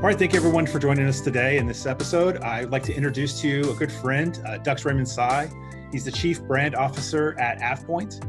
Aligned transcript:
All 0.00 0.06
right, 0.06 0.18
thank 0.18 0.32
you 0.32 0.38
everyone 0.38 0.66
for 0.66 0.78
joining 0.78 1.06
us 1.06 1.20
today 1.20 1.58
in 1.58 1.66
this 1.66 1.84
episode. 1.84 2.38
I'd 2.38 2.70
like 2.70 2.82
to 2.84 2.94
introduce 2.94 3.38
to 3.42 3.48
you 3.48 3.70
a 3.70 3.74
good 3.74 3.92
friend, 3.92 4.40
uh, 4.46 4.56
Dux 4.56 4.86
Raymond 4.86 5.06
Sy. 5.06 5.50
He's 5.92 6.06
the 6.06 6.10
Chief 6.10 6.42
Brand 6.44 6.74
Officer 6.74 7.38
at 7.38 7.58
AvePoint. 7.58 8.24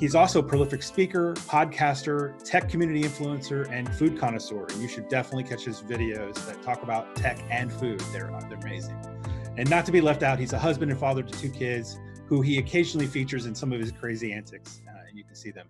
He's 0.00 0.16
also 0.16 0.40
a 0.40 0.42
prolific 0.42 0.82
speaker, 0.82 1.34
podcaster, 1.34 2.36
tech 2.42 2.68
community 2.68 3.02
influencer, 3.02 3.70
and 3.70 3.88
food 3.94 4.18
connoisseur. 4.18 4.66
And 4.68 4.82
you 4.82 4.88
should 4.88 5.08
definitely 5.08 5.44
catch 5.44 5.62
his 5.62 5.80
videos 5.80 6.44
that 6.44 6.60
talk 6.64 6.82
about 6.82 7.14
tech 7.14 7.38
and 7.50 7.72
food. 7.72 8.00
They're, 8.12 8.34
uh, 8.34 8.40
they're 8.48 8.58
amazing. 8.58 9.00
And 9.56 9.70
not 9.70 9.86
to 9.86 9.92
be 9.92 10.00
left 10.00 10.24
out, 10.24 10.40
he's 10.40 10.54
a 10.54 10.58
husband 10.58 10.90
and 10.90 10.98
father 10.98 11.22
to 11.22 11.38
two 11.38 11.50
kids 11.50 12.00
who 12.26 12.40
he 12.40 12.58
occasionally 12.58 13.06
features 13.06 13.46
in 13.46 13.54
some 13.54 13.72
of 13.72 13.78
his 13.78 13.92
crazy 13.92 14.32
antics, 14.32 14.80
uh, 14.88 15.04
and 15.08 15.16
you 15.16 15.22
can 15.22 15.36
see 15.36 15.52
them. 15.52 15.68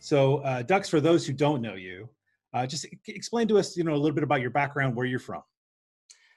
So, 0.00 0.38
uh, 0.38 0.62
Dux, 0.62 0.88
for 0.88 1.00
those 1.00 1.24
who 1.24 1.34
don't 1.34 1.62
know 1.62 1.74
you, 1.74 2.08
uh, 2.56 2.66
just 2.66 2.86
explain 3.06 3.46
to 3.48 3.58
us, 3.58 3.76
you 3.76 3.84
know, 3.84 3.92
a 3.92 4.00
little 4.00 4.14
bit 4.14 4.24
about 4.24 4.40
your 4.40 4.50
background, 4.50 4.96
where 4.96 5.04
you're 5.04 5.18
from. 5.18 5.42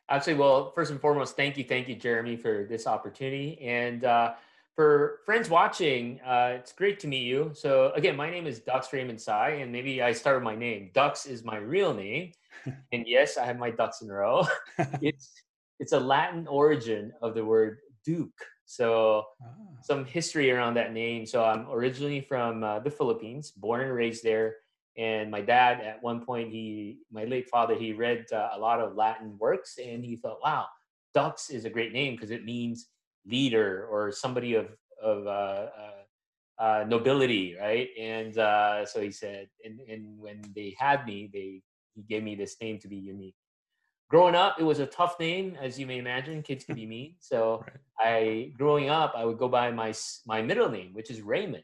Absolutely. 0.09 0.41
Well, 0.43 0.71
first 0.71 0.91
and 0.91 0.99
foremost, 0.99 1.37
thank 1.37 1.57
you, 1.57 1.63
thank 1.63 1.87
you, 1.87 1.95
Jeremy, 1.95 2.35
for 2.35 2.65
this 2.69 2.87
opportunity. 2.87 3.57
And 3.61 4.03
uh, 4.03 4.33
for 4.75 5.19
friends 5.25 5.49
watching, 5.49 6.19
uh, 6.21 6.57
it's 6.59 6.73
great 6.73 6.99
to 7.01 7.07
meet 7.07 7.23
you. 7.23 7.51
So 7.53 7.93
again, 7.95 8.17
my 8.17 8.29
name 8.29 8.47
is 8.47 8.59
Dux 8.59 8.91
Raymond 8.91 9.21
Sy, 9.21 9.59
and 9.61 9.71
maybe 9.71 10.01
I 10.01 10.11
start 10.11 10.35
with 10.37 10.43
my 10.43 10.55
name. 10.55 10.91
Dux 10.93 11.25
is 11.25 11.45
my 11.45 11.57
real 11.57 11.93
name, 11.93 12.33
and 12.91 13.05
yes, 13.07 13.37
I 13.37 13.45
have 13.45 13.57
my 13.57 13.71
ducks 13.71 14.01
in 14.01 14.09
a 14.09 14.13
row. 14.13 14.45
it's 15.01 15.31
it's 15.79 15.93
a 15.93 15.99
Latin 15.99 16.47
origin 16.47 17.13
of 17.21 17.33
the 17.33 17.45
word 17.45 17.77
Duke. 18.03 18.41
So 18.65 19.23
ah. 19.41 19.47
some 19.81 20.03
history 20.03 20.51
around 20.51 20.73
that 20.73 20.91
name. 20.91 21.25
So 21.25 21.45
I'm 21.45 21.69
originally 21.71 22.19
from 22.19 22.63
uh, 22.63 22.79
the 22.79 22.91
Philippines, 22.91 23.51
born 23.51 23.81
and 23.81 23.93
raised 23.93 24.23
there 24.23 24.55
and 24.99 25.31
my 25.31 25.41
dad 25.41 25.79
at 25.81 26.03
one 26.03 26.23
point 26.25 26.51
he 26.51 26.99
my 27.11 27.23
late 27.23 27.49
father 27.49 27.73
he 27.73 27.93
read 27.93 28.25
uh, 28.31 28.49
a 28.53 28.59
lot 28.59 28.79
of 28.81 28.95
latin 28.95 29.37
works 29.39 29.77
and 29.83 30.03
he 30.03 30.15
thought 30.15 30.39
wow 30.43 30.65
dux 31.13 31.49
is 31.49 31.65
a 31.65 31.69
great 31.69 31.93
name 31.93 32.13
because 32.15 32.31
it 32.31 32.45
means 32.45 32.89
leader 33.25 33.87
or 33.89 34.11
somebody 34.11 34.55
of 34.55 34.67
of 35.01 35.25
uh, 35.27 35.67
uh, 35.81 36.61
uh 36.61 36.83
nobility 36.87 37.55
right? 37.59 37.89
And 37.99 38.37
uh, 38.37 38.85
so 38.85 39.01
he 39.01 39.11
said 39.11 39.47
and, 39.63 39.79
and 39.89 40.19
when 40.19 40.41
they 40.55 40.75
had 40.77 41.05
me 41.05 41.29
they 41.31 41.61
he 41.95 42.03
gave 42.07 42.23
me 42.23 42.35
this 42.35 42.55
name 42.61 42.79
to 42.79 42.87
be 42.87 42.95
unique. 42.95 43.35
Growing 44.09 44.35
up 44.35 44.57
it 44.59 44.63
was 44.63 44.79
a 44.79 44.85
tough 44.85 45.19
name 45.19 45.57
as 45.61 45.79
you 45.79 45.85
may 45.85 45.97
imagine 45.97 46.41
kids 46.41 46.63
can 46.63 46.75
be 46.75 46.85
mean. 46.85 47.15
So 47.19 47.63
right. 47.67 47.79
i 47.99 48.51
growing 48.57 48.89
up 48.89 49.13
i 49.15 49.25
would 49.25 49.37
go 49.37 49.47
by 49.47 49.71
my 49.71 49.93
my 50.25 50.41
middle 50.41 50.69
name 50.69 50.93
which 50.93 51.11
is 51.11 51.21
raymond 51.21 51.63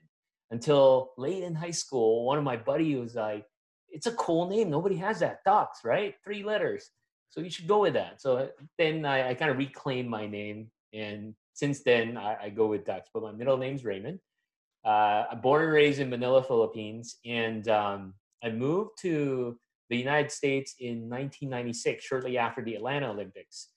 until 0.52 1.12
late 1.18 1.44
in 1.44 1.56
high 1.56 1.72
school. 1.72 2.26
One 2.26 2.38
of 2.38 2.44
my 2.44 2.58
buddies 2.58 2.98
was 2.98 3.16
like, 3.16 3.46
"It's 3.90 4.08
a 4.08 4.14
cool 4.14 4.50
name. 4.50 4.70
Nobody 4.70 4.96
has 4.98 5.20
that. 5.20 5.44
Dux, 5.46 5.80
right? 5.84 6.16
Three 6.24 6.44
letters. 6.44 6.92
So 7.30 7.42
you 7.42 7.50
should 7.50 7.68
go 7.68 7.82
with 7.82 7.94
that." 7.94 8.22
So 8.22 8.38
uh, 8.38 8.48
then 8.78 9.06
I, 9.06 9.30
I 9.30 9.34
kind 9.34 9.52
of 9.52 9.58
reclaimed 9.58 10.10
my 10.10 10.28
name, 10.28 10.72
and 10.94 11.36
since 11.54 11.84
then 11.84 12.18
I, 12.18 12.38
I, 12.44 12.50
go 12.50 12.68
with 12.68 12.86
Dux. 12.86 13.10
But 13.14 13.24
my 13.24 13.32
middle 13.32 13.58
name's 13.58 13.86
Raymond. 13.86 14.20
Uh, 14.86 15.26
I'm 15.32 15.42
born 15.42 15.64
and 15.64 15.72
raised 15.72 16.00
in 16.00 16.10
Manila, 16.10 16.44
Philippines, 16.44 17.18
and 17.26 17.68
um, 17.70 18.14
I 18.44 18.52
moved 18.52 18.92
to 19.02 19.58
the 19.90 19.98
United 19.98 20.32
States 20.32 20.76
in 20.80 21.10
1996, 21.10 22.04
shortly 22.04 22.38
after 22.38 22.64
the 22.64 22.76
Atlanta 22.76 23.10
Olympics. 23.10 23.70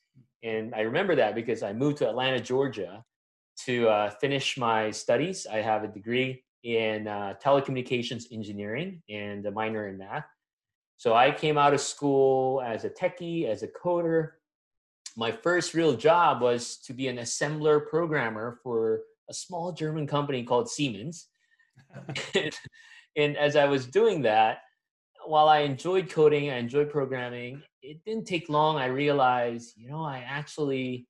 And 0.42 0.74
I 0.74 0.80
remember 0.80 1.16
that 1.16 1.34
because 1.34 1.62
I 1.62 1.72
moved 1.72 1.98
to 1.98 2.08
Atlanta, 2.08 2.40
Georgia, 2.40 3.04
to 3.64 3.88
uh, 3.88 4.10
finish 4.10 4.56
my 4.56 4.90
studies. 4.90 5.46
I 5.50 5.56
have 5.56 5.82
a 5.82 5.88
degree 5.88 6.44
in 6.64 7.06
uh, 7.06 7.34
telecommunications 7.42 8.24
engineering 8.32 9.02
and 9.08 9.46
a 9.46 9.50
minor 9.50 9.88
in 9.88 9.98
math. 9.98 10.26
So 10.96 11.14
I 11.14 11.30
came 11.30 11.56
out 11.56 11.74
of 11.74 11.80
school 11.80 12.60
as 12.60 12.84
a 12.84 12.90
techie, 12.90 13.46
as 13.46 13.62
a 13.62 13.68
coder. 13.68 14.30
My 15.16 15.30
first 15.30 15.74
real 15.74 15.94
job 15.94 16.42
was 16.42 16.78
to 16.78 16.92
be 16.92 17.08
an 17.08 17.18
assembler 17.18 17.86
programmer 17.86 18.58
for 18.62 19.02
a 19.30 19.34
small 19.34 19.72
German 19.72 20.06
company 20.06 20.42
called 20.42 20.68
Siemens. 20.68 21.28
and, 22.34 22.52
and 23.16 23.36
as 23.36 23.54
I 23.54 23.66
was 23.66 23.86
doing 23.86 24.22
that, 24.22 24.58
while 25.26 25.48
I 25.48 25.58
enjoyed 25.58 26.10
coding, 26.10 26.50
I 26.50 26.56
enjoyed 26.56 26.90
programming, 26.90 27.62
it 27.82 28.02
didn't 28.04 28.26
take 28.26 28.48
long. 28.48 28.76
I 28.76 28.86
realized, 28.86 29.74
you 29.76 29.90
know, 29.90 30.02
I 30.02 30.24
actually 30.26 31.06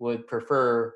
would 0.00 0.26
prefer 0.26 0.92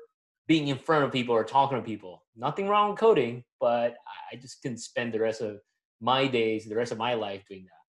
being 0.47 0.67
in 0.67 0.77
front 0.77 1.05
of 1.05 1.11
people 1.11 1.33
or 1.33 1.43
talking 1.43 1.77
to 1.77 1.83
people. 1.83 2.24
Nothing 2.35 2.67
wrong 2.67 2.91
with 2.91 2.99
coding, 2.99 3.43
but 3.59 3.95
I 4.31 4.35
just 4.35 4.61
can 4.61 4.77
spend 4.77 5.13
the 5.13 5.19
rest 5.19 5.41
of 5.41 5.59
my 6.01 6.27
days, 6.27 6.65
the 6.65 6.75
rest 6.75 6.91
of 6.91 6.97
my 6.97 7.13
life 7.13 7.43
doing 7.49 7.63
that. 7.63 7.83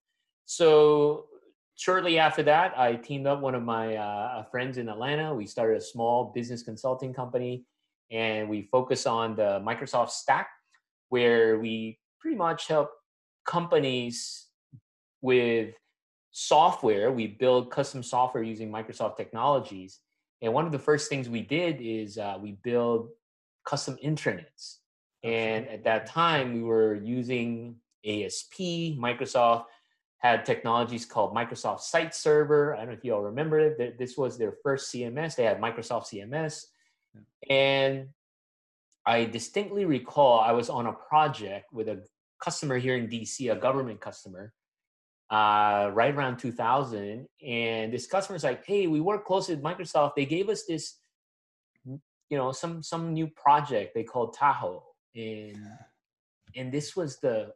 So 0.47 1.27
shortly 1.77 2.19
after 2.19 2.43
that, 2.45 2.77
I 2.77 2.97
teamed 2.97 3.27
up 3.27 3.41
one 3.41 3.55
of 3.55 3.63
my 3.63 3.97
uh, 3.97 4.45
friends 4.45 4.79
in 4.79 4.89
Atlanta. 4.89 5.35
We 5.35 5.47
started 5.47 5.77
a 5.77 5.81
small 5.81 6.33
business 6.35 6.63
consulting 6.63 7.15
company, 7.15 7.65
and 8.11 8.49
we 8.49 8.63
focus 8.63 9.07
on 9.07 9.37
the 9.37 9.63
Microsoft 9.65 10.11
stack, 10.11 10.49
where 11.09 11.59
we 11.59 11.99
pretty 12.21 12.37
much 12.37 12.67
help 12.67 12.91
companies 13.47 14.49
with 15.21 15.75
software. 16.33 17.13
We 17.13 17.29
build 17.29 17.71
custom 17.71 18.03
software 18.03 18.43
using 18.43 18.71
Microsoft 18.73 19.17
technologies 19.17 20.01
and 20.43 20.53
one 20.53 20.67
of 20.67 20.73
the 20.73 20.79
first 20.79 21.09
things 21.09 21.29
we 21.29 21.41
did 21.41 21.81
is 21.81 22.19
uh, 22.19 22.37
we 22.41 22.59
build 22.65 23.11
custom 23.65 23.97
intranets. 24.05 24.79
And 25.23 25.69
at 25.69 25.85
that 25.85 26.07
time, 26.07 26.55
we 26.55 26.63
were 26.63 26.95
using 26.95 27.77
ASP. 28.05 28.59
Microsoft 28.99 29.67
had 30.19 30.45
technologies 30.45 31.05
called 31.05 31.35
Microsoft 31.35 31.81
Site 31.81 32.15
Server. 32.15 32.75
I 32.75 32.79
don't 32.79 32.89
know 32.89 32.93
if 32.93 33.05
you 33.05 33.15
all 33.15 33.23
remember 33.23 33.59
it. 33.59 33.99
This 33.99 34.17
was 34.17 34.39
their 34.39 34.55
first 34.63 34.93
CMS. 34.93 35.37
They 35.37 35.45
had 35.45 35.61
Microsoft 35.61 36.07
CMS. 36.13 36.67
And 37.49 38.09
I 39.05 39.25
distinctly 39.25 39.85
recall 39.85 40.39
I 40.39 40.53
was 40.53 40.71
on 40.71 40.87
a 40.87 40.93
project 40.93 41.73
with 41.73 41.89
a 41.89 42.03
customer 42.43 42.79
here 42.79 42.97
in 42.97 43.09
DC, 43.09 43.51
a 43.51 43.57
government 43.57 44.01
customer, 44.01 44.53
uh, 45.31 45.91
right 45.93 46.15
around 46.15 46.39
2000. 46.39 47.27
And 47.45 47.93
this 47.93 48.07
customer's 48.07 48.45
like, 48.45 48.65
hey, 48.65 48.87
we 48.87 49.01
work 49.01 49.25
closely 49.25 49.57
with 49.57 49.65
Microsoft. 49.65 50.13
They 50.17 50.27
gave 50.27 50.49
us 50.49 50.65
this, 50.67 50.99
you 52.33 52.39
know, 52.39 52.51
some 52.51 52.83
some 52.83 53.13
new 53.13 53.27
project 53.27 53.95
they 53.95 54.05
called 54.05 54.33
Tahoe. 54.33 54.83
And 55.15 55.59
and 56.57 56.73
this 56.73 56.97
was 56.97 57.19
the 57.19 57.53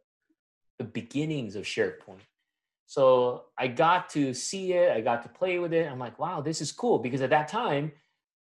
the 0.77 0.83
beginnings 0.83 1.55
of 1.55 1.63
SharePoint. 1.63 2.27
So 2.85 3.45
I 3.57 3.69
got 3.69 4.07
to 4.09 4.35
see 4.35 4.73
it, 4.73 4.91
I 4.91 5.01
got 5.01 5.23
to 5.23 5.29
play 5.29 5.57
with 5.57 5.73
it. 5.73 5.91
I'm 5.91 5.97
like, 5.97 6.19
wow, 6.19 6.41
this 6.41 6.61
is 6.61 6.71
cool. 6.71 6.99
Because 6.99 7.21
at 7.21 7.31
that 7.31 7.47
time, 7.47 7.91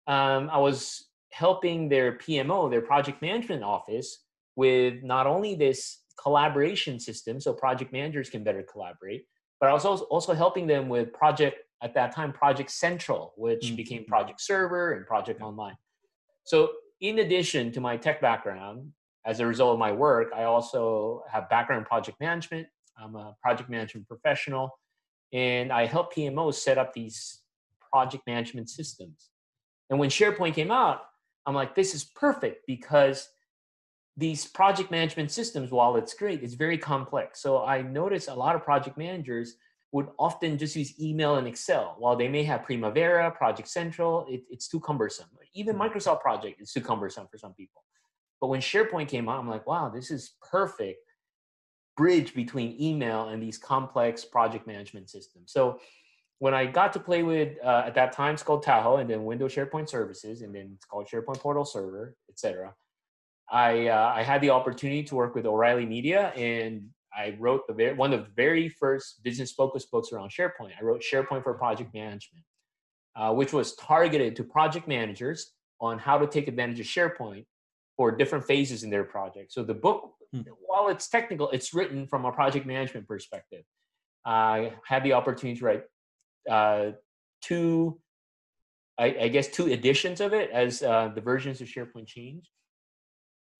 um, 0.06 0.52
I 0.52 0.60
was 0.60 1.08
helping 1.32 1.90
their 1.90 2.12
PMO, 2.20 2.70
their 2.70 2.82
project 2.82 3.24
management 3.24 3.64
office, 3.64 4.24
with 4.56 5.02
not 5.02 5.26
only 5.26 5.56
this 5.56 6.04
collaboration 6.22 7.00
system 7.00 7.40
so 7.42 7.54
project 7.54 7.92
managers 7.92 8.30
can 8.30 8.44
better 8.44 8.62
collaborate. 8.62 9.26
But 9.60 9.70
I 9.70 9.74
was 9.74 9.84
also, 9.84 10.04
also 10.06 10.34
helping 10.34 10.68
them 10.68 10.90
with 10.90 11.12
project 11.12 11.58
at 11.82 11.96
that 11.96 12.14
time 12.14 12.34
Project 12.34 12.70
Central, 12.70 13.34
which 13.36 13.66
mm-hmm. 13.66 13.76
became 13.78 14.06
Project 14.06 14.40
Server 14.42 14.94
and 14.94 15.08
Project 15.08 15.42
Online. 15.42 15.76
So 16.50 16.72
in 17.00 17.20
addition 17.20 17.72
to 17.74 17.80
my 17.80 17.96
tech 17.96 18.22
background, 18.22 18.92
as 19.24 19.40
a 19.40 19.46
result 19.46 19.74
of 19.74 19.80
my 19.80 19.92
work, 19.92 20.30
I 20.36 20.46
also 20.46 21.22
have 21.32 21.48
background 21.48 21.82
in 21.82 21.86
project 21.86 22.20
management. 22.20 22.68
I'm 22.98 23.16
a 23.16 23.36
project 23.44 23.70
management 23.70 24.08
professional, 24.08 24.72
and 25.32 25.72
I 25.72 25.86
help 25.86 26.12
PMOs 26.12 26.56
set 26.56 26.80
up 26.80 26.92
these 26.92 27.42
project 27.92 28.24
management 28.26 28.68
systems. 28.68 29.30
And 29.92 30.00
when 30.00 30.10
SharePoint 30.10 30.56
came 30.56 30.72
out, 30.72 31.02
I'm 31.46 31.54
like, 31.54 31.76
this 31.76 31.94
is 31.94 32.04
perfect 32.04 32.66
because 32.66 33.30
these 34.18 34.48
project 34.48 34.90
management 34.90 35.30
systems, 35.30 35.70
while 35.70 35.98
it's 35.98 36.16
great, 36.16 36.42
it's 36.42 36.56
very 36.56 36.80
complex. 36.80 37.44
So 37.44 37.64
I 37.64 37.84
notice 37.84 38.28
a 38.28 38.34
lot 38.34 38.56
of 38.56 38.64
project 38.64 38.98
managers 38.98 39.54
would 39.92 40.08
often 40.20 40.58
just 40.58 40.76
use 40.76 41.00
email 41.02 41.36
and 41.36 41.48
Excel. 41.48 41.96
While 41.98 42.16
they 42.16 42.28
may 42.28 42.44
have 42.44 42.64
Primavera, 42.64 43.32
Project 43.32 43.68
Central, 43.68 44.26
it, 44.30 44.44
it's 44.50 44.68
too 44.68 44.80
cumbersome. 44.80 45.28
Even 45.54 45.76
hmm. 45.76 45.82
Microsoft 45.82 46.22
Project 46.22 46.62
is 46.62 46.72
too 46.72 46.82
cumbersome 46.82 47.28
for 47.32 47.38
some 47.38 47.54
people. 47.54 47.84
But 48.40 48.48
when 48.48 48.62
SharePoint 48.62 49.10
came 49.10 49.28
out, 49.28 49.40
I'm 49.40 49.50
like, 49.50 49.68
wow, 49.68 49.90
this 49.90 50.12
is 50.12 50.36
perfect 50.50 51.00
bridge 51.98 52.34
between 52.34 52.78
email 52.80 53.28
and 53.28 53.44
these 53.44 53.58
complex 53.58 54.24
project 54.24 54.66
management 54.66 55.10
systems. 55.10 55.52
So 55.52 55.80
when 56.38 56.54
I 56.54 56.66
got 56.66 56.94
to 56.94 57.00
play 57.00 57.24
with, 57.24 57.58
uh, 57.62 57.84
at 57.86 57.96
that 57.96 58.14
time, 58.14 58.36
it's 58.36 58.44
called 58.44 58.64
Tahoe, 58.64 58.98
and 58.98 59.10
then 59.10 59.26
Windows 59.26 59.54
SharePoint 59.54 59.90
Services, 59.90 60.42
and 60.42 60.56
then 60.56 60.72
it's 60.76 60.86
called 60.86 61.08
SharePoint 61.08 61.40
Portal 61.40 61.66
Server, 61.66 62.16
etc. 62.30 62.74
I 63.52 63.88
uh, 63.88 64.14
I 64.16 64.24
had 64.24 64.40
the 64.40 64.52
opportunity 64.52 65.04
to 65.04 65.16
work 65.16 65.36
with 65.36 65.46
O'Reilly 65.46 65.86
Media, 65.86 66.32
and 66.38 66.90
I 67.20 67.36
wrote 67.38 67.68
the 67.68 67.74
very, 67.74 67.94
one 67.94 68.14
of 68.14 68.22
the 68.22 68.32
very 68.34 68.70
first 68.70 69.22
business 69.24 69.52
focused 69.52 69.92
books 69.92 70.14
around 70.14 70.30
SharePoint. 70.30 70.72
I 70.80 70.84
wrote 70.84 71.02
SharePoint 71.02 71.44
for 71.44 71.54
Project 71.54 71.94
Management, 71.94 72.46
uh, 73.16 73.34
which 73.34 73.52
was 73.52 73.76
targeted 73.76 74.38
to 74.38 74.44
project 74.46 74.88
managers 74.88 75.52
on 75.82 76.00
how 76.00 76.18
to 76.18 76.28
take 76.28 76.48
advantage 76.48 76.80
of 76.80 76.86
SharePoint 76.86 77.46
for 77.98 78.12
different 78.12 78.46
phases 78.46 78.84
in 78.84 78.90
their 78.90 79.04
project. 79.04 79.52
So 79.52 79.64
the 79.64 79.74
book, 79.74 80.14
hmm. 80.32 80.42
while 80.66 80.88
it's 80.88 81.10
technical, 81.10 81.50
it's 81.50 81.74
written 81.74 82.08
from 82.08 82.24
a 82.24 82.32
project 82.32 82.66
management 82.66 83.06
perspective. 83.06 83.64
I 84.26 84.74
had 84.86 85.04
the 85.04 85.14
opportunity 85.14 85.60
to 85.60 85.66
write 85.66 85.84
uh, 86.50 86.92
two, 87.42 88.00
I, 88.98 89.16
I, 89.24 89.28
guess, 89.28 89.50
two 89.50 89.68
editions 89.68 90.22
of 90.22 90.34
it 90.34 90.52
as 90.52 90.82
uh, 90.82 91.12
the 91.14 91.22
versions 91.22 91.60
of 91.60 91.68
SharePoint 91.68 92.08
changed. 92.08 92.50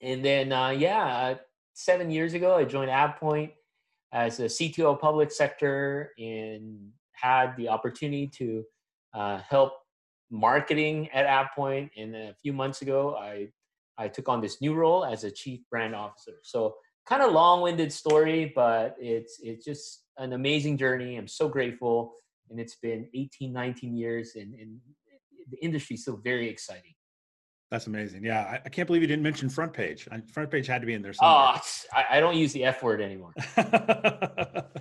And 0.02 0.24
then, 0.24 0.54
uh, 0.54 0.70
yeah, 0.70 1.36
seven 1.74 2.10
years 2.12 2.34
ago, 2.34 2.56
I 2.56 2.66
joined 2.66 2.92
AvePoint 2.92 3.52
as 4.12 4.40
a 4.40 4.46
CTO 4.46 5.00
public 5.00 5.32
sector 5.32 6.12
and 6.18 6.90
had 7.14 7.56
the 7.58 7.70
opportunity 7.70 8.28
to 8.28 8.64
uh, 9.14 9.40
help 9.40 9.74
marketing 10.32 11.10
at 11.12 11.26
AvePoint. 11.26 11.90
And 11.98 12.14
then 12.14 12.28
a 12.30 12.36
few 12.36 12.54
months 12.54 12.82
ago, 12.82 13.16
I 13.16 13.50
I 13.98 14.08
took 14.08 14.30
on 14.30 14.40
this 14.40 14.62
new 14.62 14.74
role 14.74 15.04
as 15.04 15.26
a 15.26 15.32
chief 15.32 15.60
brand 15.70 15.94
officer. 15.94 16.36
So 16.42 16.76
kind 17.06 17.22
of 17.22 17.34
long-winded 17.34 17.92
story, 17.92 18.52
but 18.56 18.96
it's 19.00 19.40
it's 19.44 19.66
just 19.66 20.06
an 20.18 20.34
amazing 20.34 20.78
journey. 20.78 21.18
I'm 21.18 21.28
so 21.28 21.50
grateful, 21.50 22.14
and 22.50 22.60
it's 22.60 22.76
been 22.76 23.10
18, 23.14 23.52
19 23.52 23.96
years, 23.96 24.36
and, 24.36 24.54
and 24.54 24.80
the 25.52 25.58
industry 25.62 25.96
is 25.96 26.04
still 26.04 26.18
very 26.24 26.48
exciting. 26.48 26.94
That's 27.72 27.86
amazing. 27.86 28.24
Yeah, 28.24 28.42
I, 28.42 28.62
I, 28.66 28.70
can't 28.70 28.88
believe 28.88 29.04
you 29.04 29.08
didn't 29.08 29.22
mention 29.22 29.48
front 29.48 29.74
page. 29.74 30.08
Front 30.34 30.50
page 30.50 30.66
had 30.66 30.82
to 30.82 30.88
be 30.88 30.96
in 30.96 31.04
there 31.04 31.14
oh, 31.22 31.54
somewhere. 31.54 31.62
Oh, 31.94 32.14
I, 32.14 32.18
I 32.18 32.20
don't 32.20 32.36
use 32.36 32.52
the 32.52 32.66
F 32.66 32.82
word 32.82 33.00
anymore. 33.00 33.34
but 33.56 34.74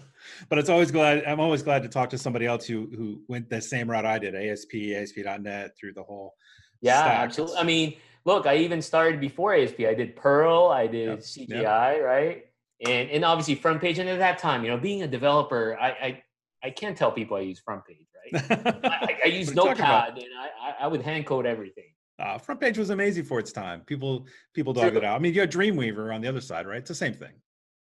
it's 0.53 0.71
always 0.71 0.91
glad. 0.91 1.23
I'm 1.25 1.39
always 1.39 1.63
glad 1.63 1.83
to 1.83 1.89
talk 1.91 2.09
to 2.11 2.19
somebody 2.19 2.47
else 2.47 2.65
who 2.67 2.89
who 2.97 3.21
went 3.29 3.51
the 3.51 3.61
same 3.61 3.91
route 3.91 4.07
I 4.07 4.19
did. 4.19 4.35
ASP, 4.35 4.75
ASP.NET 4.75 5.73
through 5.79 5.93
the 5.93 6.03
whole. 6.03 6.35
Yeah, 6.81 7.03
stack. 7.03 7.19
absolutely. 7.19 7.57
I 7.59 7.65
mean, 7.65 7.95
look, 8.25 8.47
I 8.47 8.57
even 8.57 8.81
started 8.81 9.21
before 9.21 9.55
ASP. 9.55 9.81
I 9.81 9.93
did 9.93 10.17
Perl, 10.17 10.69
I 10.69 10.87
did 10.87 11.09
yep. 11.09 11.19
CGI, 11.19 11.97
yep. 11.97 12.03
right? 12.03 12.45
And 12.87 13.11
and 13.11 13.23
obviously 13.23 13.55
front 13.55 13.83
page. 13.83 13.99
And 13.99 14.09
at 14.09 14.19
that 14.19 14.39
time, 14.39 14.65
you 14.65 14.71
know, 14.71 14.79
being 14.79 15.03
a 15.03 15.09
developer, 15.09 15.77
I 15.79 15.89
I, 15.89 16.23
I 16.65 16.71
can't 16.71 16.97
tell 16.97 17.13
people 17.13 17.37
I 17.37 17.41
use 17.41 17.61
front 17.61 17.83
page, 17.85 18.07
right? 18.33 18.81
I, 18.85 19.19
I, 19.25 19.29
use 19.29 19.55
Notepad, 19.55 20.15
and 20.17 20.27
I 20.39 20.85
I 20.85 20.87
would 20.87 21.03
hand 21.03 21.27
code 21.27 21.45
everything. 21.45 21.88
Uh, 22.19 22.37
front 22.37 22.61
page 22.61 22.77
was 22.77 22.91
amazing 22.91 23.25
for 23.25 23.39
its 23.39 23.53
time. 23.53 23.81
People 23.83 24.27
people 24.53 24.73
dug 24.73 24.97
it 24.97 25.05
out. 25.05 25.17
I 25.17 25.19
mean, 25.19 25.35
you 25.35 25.41
had 25.41 25.53
Dreamweaver 25.53 26.13
on 26.13 26.21
the 26.21 26.29
other 26.29 26.41
side, 26.41 26.67
right? 26.67 26.79
It's 26.79 26.89
the 26.89 26.95
same 26.95 27.15
thing. 27.15 27.33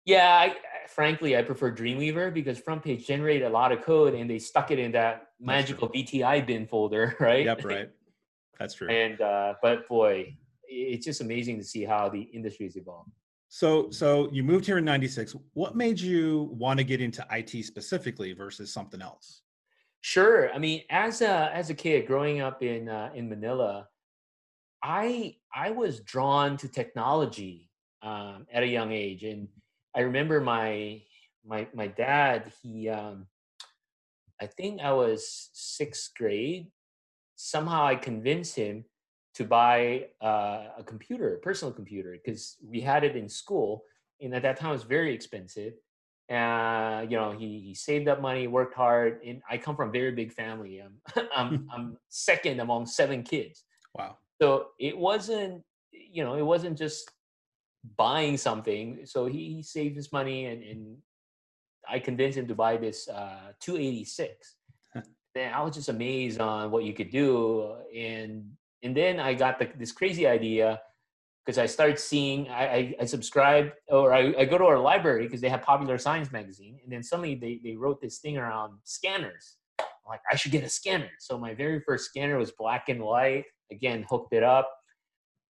Yeah, 0.05 0.27
I, 0.27 0.55
frankly, 0.87 1.37
I 1.37 1.41
prefer 1.41 1.71
Dreamweaver 1.71 2.33
because 2.33 2.57
front 2.59 2.83
page 2.83 3.05
generated 3.05 3.43
a 3.43 3.49
lot 3.49 3.71
of 3.71 3.81
code 3.81 4.13
and 4.13 4.29
they 4.29 4.39
stuck 4.39 4.71
it 4.71 4.79
in 4.79 4.91
that 4.93 5.29
magical 5.39 5.89
VTI 5.89 6.45
bin 6.45 6.65
folder, 6.65 7.15
right? 7.19 7.45
Yep, 7.45 7.63
right. 7.65 7.89
That's 8.59 8.73
true. 8.73 8.89
and 8.89 9.21
uh, 9.21 9.53
but 9.61 9.87
boy, 9.87 10.35
it's 10.67 11.05
just 11.05 11.21
amazing 11.21 11.57
to 11.59 11.63
see 11.63 11.83
how 11.83 12.09
the 12.09 12.21
industry 12.21 12.65
has 12.65 12.75
evolved. 12.75 13.11
So, 13.49 13.89
so 13.91 14.29
you 14.31 14.43
moved 14.43 14.65
here 14.65 14.77
in 14.77 14.85
'96. 14.85 15.35
What 15.53 15.75
made 15.75 15.99
you 15.99 16.49
want 16.53 16.79
to 16.79 16.83
get 16.83 16.99
into 16.99 17.25
IT 17.31 17.63
specifically 17.63 18.33
versus 18.33 18.73
something 18.73 19.01
else? 19.01 19.41
Sure. 20.01 20.51
I 20.53 20.57
mean, 20.57 20.83
as 20.89 21.21
a 21.21 21.49
as 21.53 21.69
a 21.69 21.73
kid 21.73 22.07
growing 22.07 22.41
up 22.41 22.61
in 22.61 22.89
uh, 22.89 23.11
in 23.13 23.29
Manila, 23.29 23.87
I 24.83 25.35
I 25.53 25.71
was 25.71 25.99
drawn 26.01 26.57
to 26.57 26.67
technology 26.67 27.69
um, 28.01 28.45
at 28.51 28.63
a 28.63 28.67
young 28.67 28.91
age, 28.91 29.23
and 29.23 29.47
I 29.95 30.01
remember 30.01 30.41
my 30.41 31.01
my 31.45 31.67
my 31.73 31.87
dad. 31.87 32.51
He, 32.61 32.89
um, 32.89 33.27
I 34.39 34.45
think 34.45 34.81
I 34.81 34.93
was 34.93 35.49
sixth 35.53 36.11
grade, 36.15 36.67
somehow 37.35 37.85
I 37.85 37.95
convinced 37.95 38.55
him 38.55 38.85
to 39.35 39.45
buy 39.45 40.07
uh, 40.21 40.65
a 40.77 40.83
computer, 40.85 41.35
a 41.35 41.39
personal 41.39 41.73
computer, 41.73 42.11
because 42.11 42.57
we 42.63 42.81
had 42.81 43.03
it 43.03 43.15
in 43.15 43.29
school, 43.29 43.83
and 44.21 44.35
at 44.35 44.41
that 44.41 44.57
time 44.57 44.69
it 44.69 44.73
was 44.73 44.83
very 44.83 45.13
expensive. 45.13 45.73
Uh, 46.29 47.05
you 47.09 47.15
know, 47.15 47.31
he 47.31 47.61
he 47.61 47.73
saved 47.73 48.07
up 48.07 48.21
money, 48.21 48.47
worked 48.47 48.75
hard, 48.75 49.21
and 49.25 49.41
I 49.49 49.57
come 49.57 49.75
from 49.75 49.89
a 49.89 49.91
very 49.91 50.11
big 50.11 50.33
family. 50.33 50.81
I'm 50.81 51.27
I'm, 51.35 51.69
I'm 51.73 51.97
second 52.09 52.59
among 52.59 52.85
seven 52.85 53.23
kids. 53.23 53.63
Wow. 53.95 54.17
So 54.41 54.67
it 54.79 54.97
wasn't, 54.97 55.63
you 55.91 56.23
know, 56.23 56.35
it 56.35 56.43
wasn't 56.43 56.77
just 56.77 57.09
buying 57.97 58.37
something. 58.37 58.99
So 59.05 59.25
he, 59.25 59.53
he 59.55 59.63
saved 59.63 59.95
his 59.95 60.11
money, 60.11 60.45
and, 60.45 60.63
and 60.63 60.97
I 61.89 61.99
convinced 61.99 62.37
him 62.37 62.47
to 62.47 62.55
buy 62.55 62.77
this 62.77 63.07
uh, 63.07 63.53
286 63.61 64.57
then 65.37 65.53
I 65.53 65.61
was 65.61 65.75
just 65.75 65.89
amazed 65.89 66.39
on 66.39 66.71
what 66.71 66.83
you 66.83 66.93
could 66.93 67.11
do. 67.11 67.75
And 67.95 68.51
and 68.83 68.95
then 68.95 69.19
I 69.19 69.33
got 69.33 69.59
the, 69.59 69.69
this 69.77 69.91
crazy 69.91 70.27
idea 70.27 70.81
because 71.45 71.57
I 71.57 71.65
started 71.65 71.99
seeing 71.99 72.49
I, 72.49 72.63
I, 72.77 72.95
I 73.01 73.05
subscribed 73.05 73.71
or 73.87 74.13
I, 74.13 74.33
I, 74.37 74.45
go 74.45 74.57
to 74.57 74.65
our 74.65 74.79
library 74.79 75.23
because 75.23 75.41
they 75.41 75.49
have 75.49 75.61
Popular 75.61 75.97
Science 75.97 76.31
magazine, 76.31 76.79
and 76.83 76.91
then 76.91 77.03
suddenly 77.03 77.35
they 77.35 77.59
they 77.63 77.75
wrote 77.75 78.01
this 78.01 78.17
thing 78.17 78.37
around 78.37 78.73
scanners. 78.83 79.57
I'm 79.79 79.85
like 80.09 80.21
I 80.31 80.35
should 80.35 80.51
get 80.51 80.63
a 80.63 80.69
scanner. 80.69 81.11
So 81.19 81.37
my 81.37 81.53
very 81.53 81.79
first 81.81 82.05
scanner 82.05 82.37
was 82.37 82.51
black 82.51 82.89
and 82.89 83.01
white. 83.01 83.45
Again, 83.71 84.05
hooked 84.09 84.33
it 84.33 84.43
up, 84.43 84.71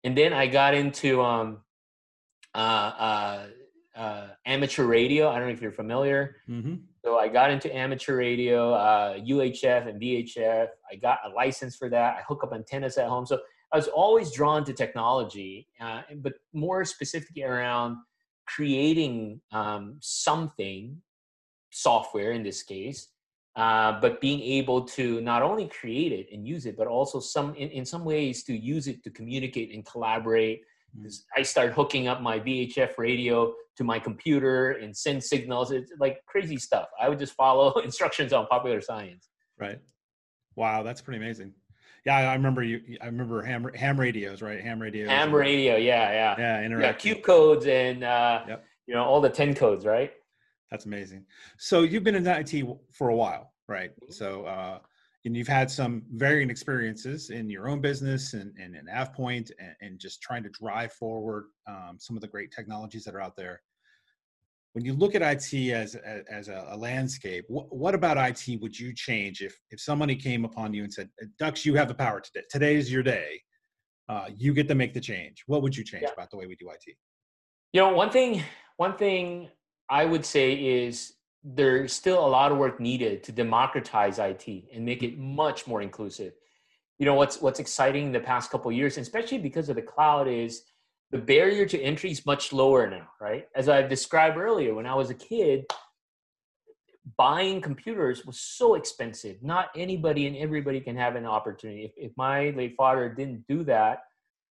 and 0.04 0.16
then 0.16 0.32
I 0.32 0.46
got 0.46 0.74
into 0.74 1.22
um, 1.22 1.58
uh, 2.54 2.58
uh, 2.58 3.46
uh, 3.96 4.26
amateur 4.44 4.84
radio. 4.84 5.28
I 5.28 5.38
don't 5.38 5.48
know 5.48 5.54
if 5.54 5.60
you're 5.60 5.72
familiar. 5.72 6.36
Mm-hmm. 6.48 6.76
So 7.04 7.18
I 7.18 7.28
got 7.28 7.50
into 7.50 7.74
amateur 7.74 8.16
radio, 8.16 8.74
uh, 8.74 9.18
UHF 9.18 9.88
and 9.88 10.00
VHF. 10.00 10.68
I 10.90 10.96
got 10.96 11.18
a 11.24 11.28
license 11.30 11.76
for 11.76 11.88
that. 11.90 12.16
I 12.18 12.22
hook 12.26 12.42
up 12.42 12.52
antennas 12.52 12.98
at 12.98 13.08
home. 13.08 13.26
So 13.26 13.38
I 13.72 13.76
was 13.76 13.88
always 13.88 14.32
drawn 14.32 14.64
to 14.64 14.72
technology, 14.72 15.68
uh, 15.80 16.02
but 16.16 16.34
more 16.52 16.84
specifically 16.84 17.42
around 17.42 17.96
creating 18.46 19.40
um, 19.52 19.96
something, 20.00 21.00
software 21.70 22.32
in 22.32 22.42
this 22.42 22.62
case, 22.62 23.08
uh, 23.56 23.98
but 24.00 24.20
being 24.20 24.40
able 24.40 24.82
to 24.82 25.20
not 25.22 25.42
only 25.42 25.66
create 25.68 26.12
it 26.12 26.28
and 26.32 26.46
use 26.46 26.66
it, 26.66 26.76
but 26.76 26.86
also 26.86 27.18
some 27.18 27.54
in, 27.54 27.70
in 27.70 27.84
some 27.84 28.04
ways 28.04 28.44
to 28.44 28.56
use 28.56 28.86
it 28.86 29.02
to 29.02 29.10
communicate 29.10 29.72
and 29.74 29.84
collaborate 29.84 30.62
because 30.94 31.24
I 31.36 31.42
start 31.42 31.72
hooking 31.72 32.06
up 32.08 32.20
my 32.20 32.38
VHF 32.38 32.98
radio 32.98 33.54
to 33.76 33.84
my 33.84 33.98
computer 33.98 34.72
and 34.72 34.96
send 34.96 35.22
signals. 35.22 35.70
It's 35.70 35.92
like 35.98 36.24
crazy 36.26 36.56
stuff. 36.56 36.88
I 37.00 37.08
would 37.08 37.18
just 37.18 37.34
follow 37.34 37.72
instructions 37.84 38.32
on 38.32 38.46
Popular 38.46 38.80
Science. 38.80 39.28
Right. 39.58 39.80
Wow, 40.54 40.82
that's 40.82 41.00
pretty 41.00 41.18
amazing. 41.18 41.52
Yeah, 42.04 42.30
I 42.30 42.34
remember 42.34 42.62
you. 42.62 42.98
I 43.02 43.06
remember 43.06 43.42
ham 43.42 43.68
ham 43.74 43.98
radios, 43.98 44.40
right? 44.40 44.60
Ham 44.60 44.80
radios. 44.80 45.08
Ham 45.08 45.34
radio, 45.34 45.76
yeah, 45.76 46.12
yeah. 46.12 46.34
Yeah, 46.38 46.68
interactive. 46.68 46.82
Yeah, 46.82 46.92
Q 46.92 47.16
codes 47.16 47.66
and 47.66 48.04
uh, 48.04 48.42
yep. 48.46 48.64
you 48.86 48.94
know 48.94 49.04
all 49.04 49.20
the 49.20 49.28
ten 49.28 49.54
codes, 49.54 49.84
right? 49.84 50.12
That's 50.70 50.86
amazing. 50.86 51.24
So 51.58 51.82
you've 51.82 52.04
been 52.04 52.16
in 52.16 52.26
IT 52.26 52.64
for 52.92 53.10
a 53.10 53.14
while, 53.14 53.52
right? 53.68 53.90
Mm-hmm. 53.90 54.12
So 54.12 54.44
uh, 54.44 54.78
and 55.26 55.36
you've 55.36 55.48
had 55.48 55.68
some 55.68 56.04
varying 56.14 56.50
experiences 56.50 57.30
in 57.30 57.50
your 57.50 57.68
own 57.68 57.80
business 57.80 58.32
and, 58.32 58.54
and 58.62 58.76
in 58.76 58.86
AvePoint 58.86 59.50
and, 59.58 59.74
and 59.80 59.98
just 59.98 60.22
trying 60.22 60.44
to 60.44 60.48
drive 60.50 60.92
forward 60.92 61.46
um, 61.66 61.96
some 61.98 62.16
of 62.16 62.22
the 62.22 62.28
great 62.28 62.52
technologies 62.52 63.04
that 63.04 63.14
are 63.14 63.20
out 63.20 63.36
there. 63.36 63.60
When 64.74 64.84
you 64.84 64.92
look 64.92 65.16
at 65.16 65.22
IT 65.22 65.72
as, 65.72 65.96
as 66.30 66.48
a, 66.48 66.68
a 66.70 66.76
landscape, 66.76 67.44
what, 67.48 67.74
what, 67.74 67.94
about 67.94 68.16
IT 68.18 68.60
would 68.60 68.78
you 68.78 68.94
change 68.94 69.40
if, 69.40 69.58
if 69.70 69.80
somebody 69.80 70.14
came 70.14 70.44
upon 70.44 70.72
you 70.72 70.84
and 70.84 70.92
said, 70.92 71.10
Dux, 71.40 71.66
you 71.66 71.74
have 71.74 71.88
the 71.88 71.94
power 71.94 72.20
today. 72.20 72.44
Today 72.48 72.76
is 72.76 72.92
your 72.92 73.02
day. 73.02 73.40
Uh, 74.08 74.26
you 74.36 74.54
get 74.54 74.68
to 74.68 74.76
make 74.76 74.94
the 74.94 75.00
change. 75.00 75.42
What 75.46 75.60
would 75.62 75.76
you 75.76 75.82
change 75.82 76.04
yeah. 76.04 76.12
about 76.12 76.30
the 76.30 76.36
way 76.36 76.46
we 76.46 76.54
do 76.54 76.70
IT? 76.70 76.94
You 77.72 77.80
know, 77.80 77.94
one 77.94 78.10
thing, 78.10 78.44
one 78.76 78.96
thing 78.96 79.48
I 79.88 80.04
would 80.04 80.24
say 80.24 80.52
is 80.54 81.14
there's 81.44 81.92
still 81.92 82.24
a 82.24 82.26
lot 82.26 82.50
of 82.50 82.58
work 82.58 82.80
needed 82.80 83.22
to 83.24 83.32
democratize 83.32 84.18
IT 84.18 84.46
and 84.74 84.84
make 84.84 85.02
it 85.02 85.12
mm-hmm. 85.12 85.36
much 85.36 85.66
more 85.66 85.80
inclusive. 85.80 86.32
You 86.98 87.06
know 87.06 87.14
what's 87.14 87.40
what's 87.40 87.60
exciting 87.60 88.06
in 88.06 88.12
the 88.12 88.20
past 88.20 88.50
couple 88.50 88.72
years, 88.72 88.96
especially 88.96 89.38
because 89.38 89.68
of 89.68 89.76
the 89.76 89.82
cloud, 89.82 90.28
is 90.28 90.62
the 91.10 91.18
barrier 91.18 91.66
to 91.66 91.80
entry 91.80 92.10
is 92.10 92.26
much 92.26 92.52
lower 92.52 92.88
now, 92.88 93.08
right? 93.20 93.46
As 93.54 93.68
I 93.68 93.82
described 93.82 94.38
earlier, 94.38 94.74
when 94.74 94.86
I 94.86 94.94
was 94.94 95.10
a 95.10 95.14
kid, 95.14 95.66
buying 97.16 97.60
computers 97.60 98.26
was 98.26 98.40
so 98.40 98.74
expensive. 98.74 99.42
Not 99.42 99.68
anybody 99.76 100.26
and 100.26 100.36
everybody 100.36 100.80
can 100.80 100.96
have 100.96 101.14
an 101.14 101.26
opportunity. 101.26 101.84
If, 101.84 101.92
if 101.96 102.12
my 102.16 102.50
late 102.50 102.74
father 102.76 103.08
didn't 103.08 103.44
do 103.46 103.62
that, 103.64 104.00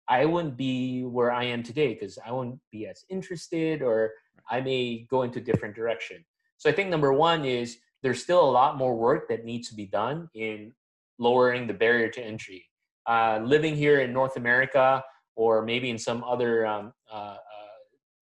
I 0.09 0.27
wouldn't 0.27 0.57
be 0.57 1.05
where 1.05 1.33
I 1.33 1.45
am 1.45 1.63
today 1.63 1.95
because 1.95 2.19
I 2.25 2.33
wouldn't 2.33 2.61
be 2.71 2.87
as 2.87 3.05
interested 3.09 3.81
or 3.81 4.13
I 4.51 4.61
may 4.61 5.07
go 5.11 5.23
into 5.23 5.41
different 5.41 5.75
direction. 5.75 6.25
So 6.59 6.71
I 6.71 6.73
think 6.73 6.91
number 6.91 7.13
one 7.13 7.45
is 7.45 7.79
there's 8.03 8.23
still 8.23 8.41
a 8.41 8.51
lot 8.51 8.77
more 8.77 8.95
work 8.95 9.29
that 9.29 9.45
needs 9.45 9.69
to 9.69 9.75
be 9.75 9.87
done 9.87 10.29
in 10.35 10.73
lowering 11.19 11.67
the 11.67 11.75
barrier 11.75 12.09
to 12.09 12.23
entry. 12.23 12.65
Uh, 13.07 13.41
living 13.43 13.75
here 13.75 14.01
in 14.01 14.13
North 14.13 14.37
America 14.37 15.03
or 15.37 15.63
maybe 15.63 15.91
in 15.91 15.99
some 15.99 16.23
other 16.25 16.67
um, 16.67 16.93
uh, 17.11 17.17
uh, 17.17 17.39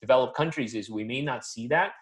developed 0.00 0.36
countries 0.36 0.74
is 0.74 0.90
we 0.90 1.04
may 1.04 1.20
not 1.20 1.44
see 1.44 1.66
that, 1.68 1.92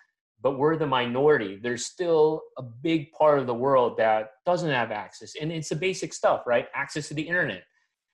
but 0.41 0.59
we're 0.59 0.77
the 0.77 0.87
minority. 0.87 1.59
There's 1.61 1.87
still 1.87 2.43
a 2.57 2.63
big 2.63 3.11
part 3.13 3.39
of 3.39 3.47
the 3.47 3.55
world 3.55 3.97
that 3.99 4.31
doesn't 4.47 4.71
have 4.71 4.93
access, 4.93 5.33
and 5.41 5.51
it's 5.51 5.71
the 5.71 5.77
basic 5.77 6.13
stuff, 6.13 6.43
right? 6.47 6.67
Access 6.75 7.09
to 7.09 7.15
the 7.15 7.23
internet. 7.23 7.65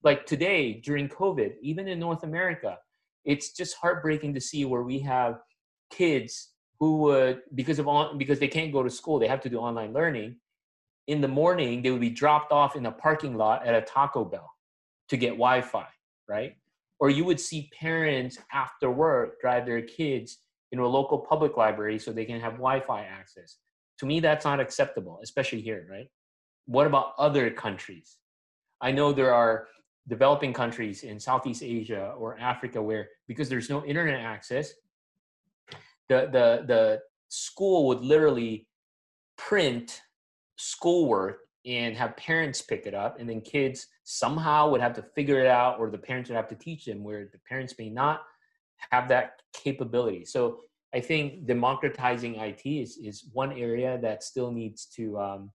Like 0.02 0.26
today 0.26 0.80
during 0.84 1.08
COVID, 1.08 1.54
even 1.62 1.88
in 1.88 1.98
North 1.98 2.22
America, 2.22 2.78
it's 3.24 3.52
just 3.52 3.76
heartbreaking 3.76 4.34
to 4.34 4.40
see 4.40 4.64
where 4.64 4.82
we 4.82 4.98
have 5.00 5.40
kids 5.96 6.32
who 6.80 6.98
would 6.98 7.40
because 7.54 7.78
of 7.78 7.86
on 7.88 8.18
because 8.18 8.38
they 8.38 8.48
can't 8.48 8.72
go 8.72 8.82
to 8.82 8.90
school 8.90 9.18
they 9.18 9.28
have 9.34 9.40
to 9.40 9.50
do 9.54 9.58
online 9.58 9.92
learning 9.92 10.36
in 11.06 11.20
the 11.20 11.28
morning 11.28 11.82
they 11.82 11.90
would 11.90 12.00
be 12.00 12.10
dropped 12.10 12.52
off 12.52 12.76
in 12.76 12.86
a 12.86 12.92
parking 12.92 13.36
lot 13.36 13.66
at 13.66 13.74
a 13.74 13.82
Taco 13.82 14.24
Bell 14.24 14.50
to 15.08 15.16
get 15.16 15.30
Wi-Fi, 15.30 15.86
right? 16.28 16.56
Or 16.98 17.10
you 17.10 17.24
would 17.24 17.40
see 17.40 17.70
parents 17.78 18.38
after 18.52 18.90
work 18.90 19.40
drive 19.40 19.66
their 19.66 19.82
kids 19.82 20.38
into 20.72 20.84
a 20.84 20.88
local 20.88 21.18
public 21.18 21.56
library 21.56 21.98
so 21.98 22.12
they 22.12 22.24
can 22.24 22.40
have 22.40 22.52
Wi-Fi 22.54 23.02
access. 23.02 23.58
To 23.98 24.06
me, 24.06 24.20
that's 24.20 24.44
not 24.44 24.60
acceptable, 24.60 25.20
especially 25.22 25.60
here, 25.60 25.86
right? 25.90 26.08
What 26.66 26.86
about 26.86 27.12
other 27.18 27.50
countries? 27.50 28.16
I 28.80 28.90
know 28.90 29.12
there 29.12 29.34
are 29.34 29.68
developing 30.08 30.52
countries 30.52 31.02
in 31.04 31.20
Southeast 31.20 31.62
Asia 31.62 32.14
or 32.18 32.38
Africa 32.38 32.82
where 32.82 33.08
because 33.28 33.48
there's 33.48 33.70
no 33.70 33.84
internet 33.84 34.20
access, 34.20 34.72
the 36.08 36.28
the 36.32 36.64
the 36.66 37.00
school 37.28 37.88
would 37.88 38.00
literally 38.00 38.66
print 39.36 40.02
schoolwork 40.56 41.38
and 41.66 41.96
have 41.96 42.16
parents 42.16 42.60
pick 42.60 42.86
it 42.86 42.94
up 42.94 43.18
and 43.18 43.28
then 43.28 43.40
kids 43.40 43.86
somehow 44.04 44.70
would 44.70 44.80
have 44.80 44.92
to 44.94 45.02
figure 45.14 45.40
it 45.40 45.46
out 45.46 45.78
or 45.78 45.90
the 45.90 45.98
parents 45.98 46.28
would 46.28 46.36
have 46.36 46.48
to 46.48 46.54
teach 46.54 46.84
them 46.84 47.02
where 47.02 47.24
the 47.32 47.38
parents 47.48 47.74
may 47.78 47.88
not 47.88 48.22
have 48.90 49.08
that 49.08 49.40
capability. 49.52 50.24
So 50.24 50.60
i 50.94 51.00
think 51.00 51.46
democratizing 51.46 52.36
it 52.36 52.60
is, 52.64 52.98
is 52.98 53.24
one 53.32 53.52
area 53.52 53.98
that 54.00 54.22
still 54.22 54.52
needs 54.52 54.86
to 54.96 55.18
um, 55.18 55.50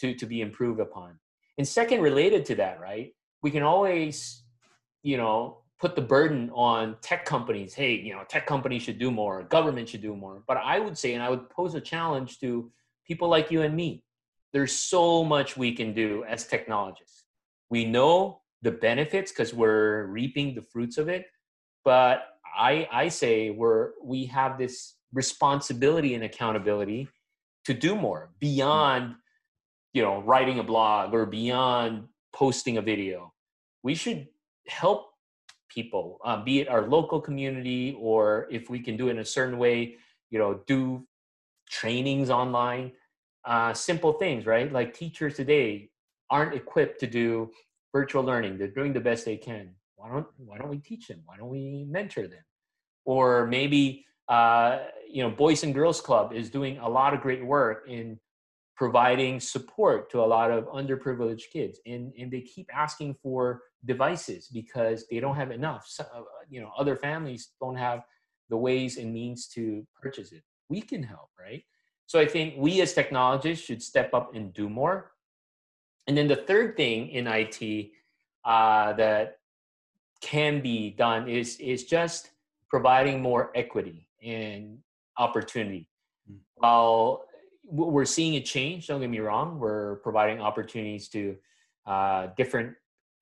to 0.00 0.14
to 0.14 0.26
be 0.26 0.40
improved 0.40 0.80
upon. 0.80 1.18
And 1.58 1.66
second 1.66 2.02
related 2.02 2.44
to 2.46 2.54
that 2.56 2.80
right 2.80 3.12
we 3.42 3.50
can 3.50 3.62
always 3.62 4.42
you 5.02 5.16
know 5.16 5.62
put 5.78 5.94
the 5.94 6.02
burden 6.02 6.50
on 6.54 6.96
tech 7.02 7.24
companies 7.24 7.74
hey 7.74 7.94
you 7.94 8.12
know 8.12 8.22
tech 8.28 8.46
companies 8.46 8.82
should 8.82 8.98
do 8.98 9.10
more 9.10 9.42
government 9.44 9.88
should 9.88 10.02
do 10.02 10.14
more. 10.14 10.42
But 10.46 10.58
i 10.58 10.78
would 10.78 10.96
say 10.96 11.14
and 11.14 11.22
i 11.22 11.30
would 11.30 11.48
pose 11.50 11.74
a 11.74 11.80
challenge 11.80 12.40
to 12.40 12.70
people 13.06 13.28
like 13.28 13.50
you 13.50 13.62
and 13.62 13.74
me 13.74 14.02
there's 14.52 14.72
so 14.72 15.22
much 15.22 15.56
we 15.56 15.72
can 15.72 15.92
do 15.92 16.24
as 16.26 16.46
technologists. 16.46 17.24
We 17.68 17.84
know 17.84 18.40
the 18.62 18.70
benefits 18.70 19.30
because 19.30 19.52
we're 19.52 20.06
reaping 20.06 20.54
the 20.54 20.62
fruits 20.62 20.98
of 20.98 21.08
it 21.08 21.26
but 21.84 22.28
i 22.56 22.88
i 22.90 23.08
say 23.08 23.50
we're 23.50 23.90
we 24.02 24.26
have 24.26 24.58
this 24.58 24.94
responsibility 25.12 26.14
and 26.14 26.24
accountability 26.24 27.08
to 27.64 27.74
do 27.74 27.94
more 27.94 28.30
beyond 28.40 29.14
you 29.92 30.02
know 30.02 30.20
writing 30.22 30.58
a 30.58 30.62
blog 30.62 31.12
or 31.14 31.26
beyond 31.26 32.08
posting 32.36 32.76
a 32.76 32.82
video. 32.82 33.32
We 33.82 33.94
should 33.94 34.28
help 34.68 35.08
people, 35.68 36.18
uh, 36.24 36.42
be 36.42 36.60
it 36.60 36.68
our 36.68 36.86
local 36.86 37.20
community 37.20 37.96
or 38.00 38.46
if 38.50 38.70
we 38.70 38.80
can 38.80 38.96
do 38.96 39.08
it 39.08 39.12
in 39.12 39.18
a 39.18 39.24
certain 39.24 39.58
way, 39.58 39.96
you 40.30 40.38
know, 40.38 40.60
do 40.66 41.06
trainings 41.68 42.30
online, 42.30 42.92
uh, 43.44 43.72
simple 43.72 44.14
things, 44.14 44.46
right? 44.46 44.72
Like 44.72 44.94
teachers 44.94 45.36
today 45.36 45.90
aren't 46.30 46.54
equipped 46.54 47.00
to 47.00 47.06
do 47.06 47.50
virtual 47.92 48.22
learning. 48.22 48.58
They're 48.58 48.68
doing 48.68 48.92
the 48.92 49.00
best 49.00 49.24
they 49.24 49.36
can. 49.36 49.70
Why 49.96 50.10
don't 50.10 50.26
Why 50.36 50.58
don't 50.58 50.68
we 50.68 50.78
teach 50.78 51.08
them? 51.08 51.22
Why 51.24 51.36
don't 51.36 51.48
we 51.48 51.86
mentor 51.88 52.26
them? 52.26 52.44
Or 53.04 53.46
maybe 53.46 54.04
uh, 54.28 54.80
you 55.08 55.22
know, 55.22 55.30
Boys 55.30 55.62
and 55.62 55.72
Girls 55.72 56.00
Club 56.00 56.32
is 56.32 56.50
doing 56.50 56.78
a 56.78 56.88
lot 56.88 57.14
of 57.14 57.20
great 57.20 57.44
work 57.44 57.84
in 57.88 58.18
providing 58.76 59.40
support 59.40 60.10
to 60.10 60.20
a 60.20 60.26
lot 60.26 60.50
of 60.50 60.66
underprivileged 60.66 61.50
kids. 61.52 61.80
And, 61.86 62.12
and 62.18 62.30
they 62.30 62.42
keep 62.42 62.68
asking 62.72 63.14
for 63.14 63.62
devices 63.84 64.48
because 64.48 65.06
they 65.10 65.18
don't 65.18 65.36
have 65.36 65.50
enough. 65.50 65.86
So, 65.88 66.04
uh, 66.14 66.22
you 66.48 66.60
know 66.60 66.70
other 66.78 66.96
families 66.96 67.50
don't 67.60 67.76
have 67.76 68.02
the 68.50 68.56
ways 68.56 68.98
and 68.98 69.12
means 69.12 69.48
to 69.48 69.86
purchase 70.00 70.32
it. 70.32 70.42
We 70.68 70.80
can 70.80 71.02
help 71.02 71.30
right? 71.40 71.64
So 72.06 72.20
i 72.20 72.26
think 72.26 72.54
we 72.56 72.80
as 72.82 72.92
technologists 72.92 73.64
should 73.66 73.82
step 73.82 74.14
up 74.14 74.34
and 74.34 74.52
do 74.52 74.68
more. 74.68 75.12
And 76.06 76.16
then 76.16 76.28
the 76.28 76.36
third 76.36 76.76
thing 76.76 77.08
in 77.08 77.26
it 77.26 77.90
uh, 78.44 78.92
that 78.92 79.38
can 80.20 80.60
be 80.60 80.90
done 80.90 81.28
is 81.28 81.56
is 81.58 81.84
just 81.84 82.30
providing 82.68 83.20
more 83.20 83.50
equity 83.54 84.08
and 84.22 84.78
opportunity. 85.18 85.88
Mm. 86.30 86.38
while 86.56 87.26
we're 87.68 88.04
seeing 88.04 88.36
a 88.36 88.40
change. 88.40 88.86
Don't 88.86 89.00
get 89.00 89.10
me 89.10 89.18
wrong. 89.18 89.58
We're 89.58 89.96
providing 89.96 90.40
opportunities 90.40 91.08
to 91.08 91.36
uh, 91.86 92.28
different 92.36 92.74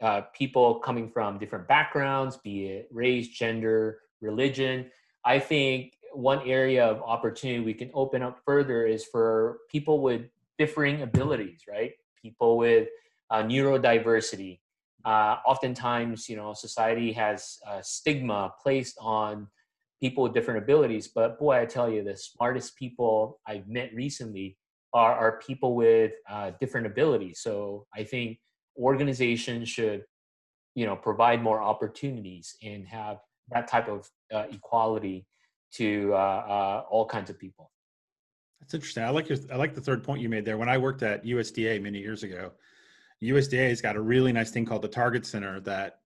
uh, 0.03 0.23
people 0.35 0.77
coming 0.77 1.09
from 1.09 1.39
different 1.39 1.67
backgrounds, 1.69 2.37
be 2.37 2.67
it 2.67 2.89
race, 2.91 3.29
gender, 3.29 4.01
religion. 4.21 4.91
I 5.25 5.39
think 5.39 5.95
one 6.13 6.47
area 6.47 6.85
of 6.85 7.03
opportunity 7.03 7.61
we 7.61 7.75
can 7.75 7.91
open 7.95 8.23
up 8.23 8.39
further 8.45 8.87
is 8.87 9.05
for 9.05 9.59
people 9.71 10.01
with 10.01 10.23
differing 10.59 11.03
abilities, 11.03 11.63
right? 11.69 11.93
People 12.21 12.57
with 12.59 12.89
uh, 13.31 13.43
neurodiversity. 13.43 14.61
Uh, 15.05 15.37
oftentimes, 15.47 16.29
you 16.29 16.37
know, 16.37 16.55
society 16.55 17.13
has 17.13 17.59
stigma 17.83 18.53
placed 18.63 18.97
on 19.01 19.49
people 20.01 20.23
with 20.25 20.35
different 20.35 20.63
abilities. 20.63 21.09
But 21.09 21.39
boy, 21.39 21.61
I 21.61 21.67
tell 21.67 21.91
you, 21.91 22.03
the 22.03 22.17
smartest 22.17 22.77
people 22.77 23.41
I've 23.47 23.69
met 23.69 23.95
recently 23.95 24.57
are, 24.93 25.15
are 25.15 25.41
people 25.47 25.75
with 25.75 26.13
uh, 26.31 26.53
different 26.61 26.87
abilities. 26.87 27.41
So 27.41 27.87
I 27.95 28.05
think 28.05 28.39
organizations 28.79 29.69
should, 29.69 30.05
you 30.75 30.87
know, 30.87 30.97
provide 30.97 31.43
more 31.43 31.63
opportunities 31.63 32.57
and 32.63 32.87
have 32.87 33.19
that 33.51 33.69
type 33.69 33.89
of 33.89 34.09
uh, 34.33 34.45
equality 34.51 35.27
to 35.75 36.13
uh, 36.15 36.17
uh 36.17 36.85
all 36.89 37.05
kinds 37.05 37.31
of 37.31 37.39
people. 37.39 37.71
That's 38.61 38.75
interesting. 38.75 39.05
I 39.05 39.11
like 39.11 39.29
your, 39.29 39.39
I 39.53 39.57
like 39.57 39.75
the 39.75 39.81
third 39.81 40.03
point 40.03 40.23
you 40.23 40.29
made 40.29 40.45
there. 40.45 40.57
When 40.57 40.69
I 40.69 40.79
worked 40.79 41.03
at 41.03 41.25
USDA 41.25 41.83
many 41.83 41.99
years 41.99 42.23
ago, 42.23 42.53
USDA 43.23 43.69
has 43.69 43.83
got 43.83 43.97
a 43.97 44.01
really 44.01 44.33
nice 44.33 44.51
thing 44.51 44.65
called 44.65 44.83
the 44.83 44.89
Target 44.89 45.27
Center 45.27 45.61
that 45.61 46.01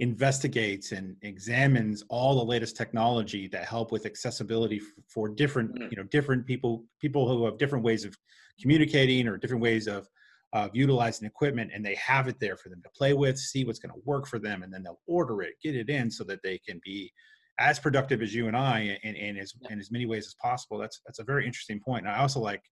investigates 0.00 0.92
and 0.92 1.16
examines 1.22 2.02
all 2.08 2.34
the 2.34 2.44
latest 2.44 2.76
technology 2.76 3.46
that 3.48 3.64
help 3.64 3.92
with 3.92 4.06
accessibility 4.06 4.80
for 5.08 5.28
different 5.28 5.72
mm. 5.78 5.90
you 5.90 5.96
know 5.96 6.02
different 6.04 6.44
people 6.46 6.84
people 7.00 7.28
who 7.28 7.44
have 7.44 7.58
different 7.58 7.84
ways 7.84 8.04
of 8.04 8.16
communicating 8.60 9.28
or 9.28 9.36
different 9.36 9.62
ways 9.62 9.86
of 9.86 10.08
of 10.52 10.70
utilizing 10.74 11.26
equipment 11.26 11.70
and 11.72 11.84
they 11.84 11.94
have 11.94 12.26
it 12.26 12.38
there 12.40 12.56
for 12.56 12.70
them 12.70 12.82
to 12.82 12.90
play 12.90 13.12
with 13.12 13.38
see 13.38 13.64
what's 13.64 13.78
going 13.78 13.92
to 13.92 14.00
work 14.04 14.26
for 14.26 14.40
them 14.40 14.64
and 14.64 14.72
then 14.74 14.82
they'll 14.82 15.00
order 15.06 15.42
it 15.42 15.54
get 15.62 15.76
it 15.76 15.88
in 15.88 16.10
so 16.10 16.24
that 16.24 16.40
they 16.42 16.58
can 16.58 16.80
be 16.84 17.12
as 17.60 17.78
productive 17.78 18.20
as 18.20 18.34
you 18.34 18.48
and 18.48 18.56
i 18.56 18.98
in, 19.04 19.14
in 19.14 19.36
as 19.36 19.52
in 19.70 19.78
as 19.78 19.92
many 19.92 20.06
ways 20.06 20.26
as 20.26 20.34
possible 20.42 20.76
that's 20.76 21.00
that's 21.06 21.20
a 21.20 21.24
very 21.24 21.46
interesting 21.46 21.78
point 21.78 22.04
and 22.04 22.12
i 22.12 22.18
also 22.18 22.40
like 22.40 22.62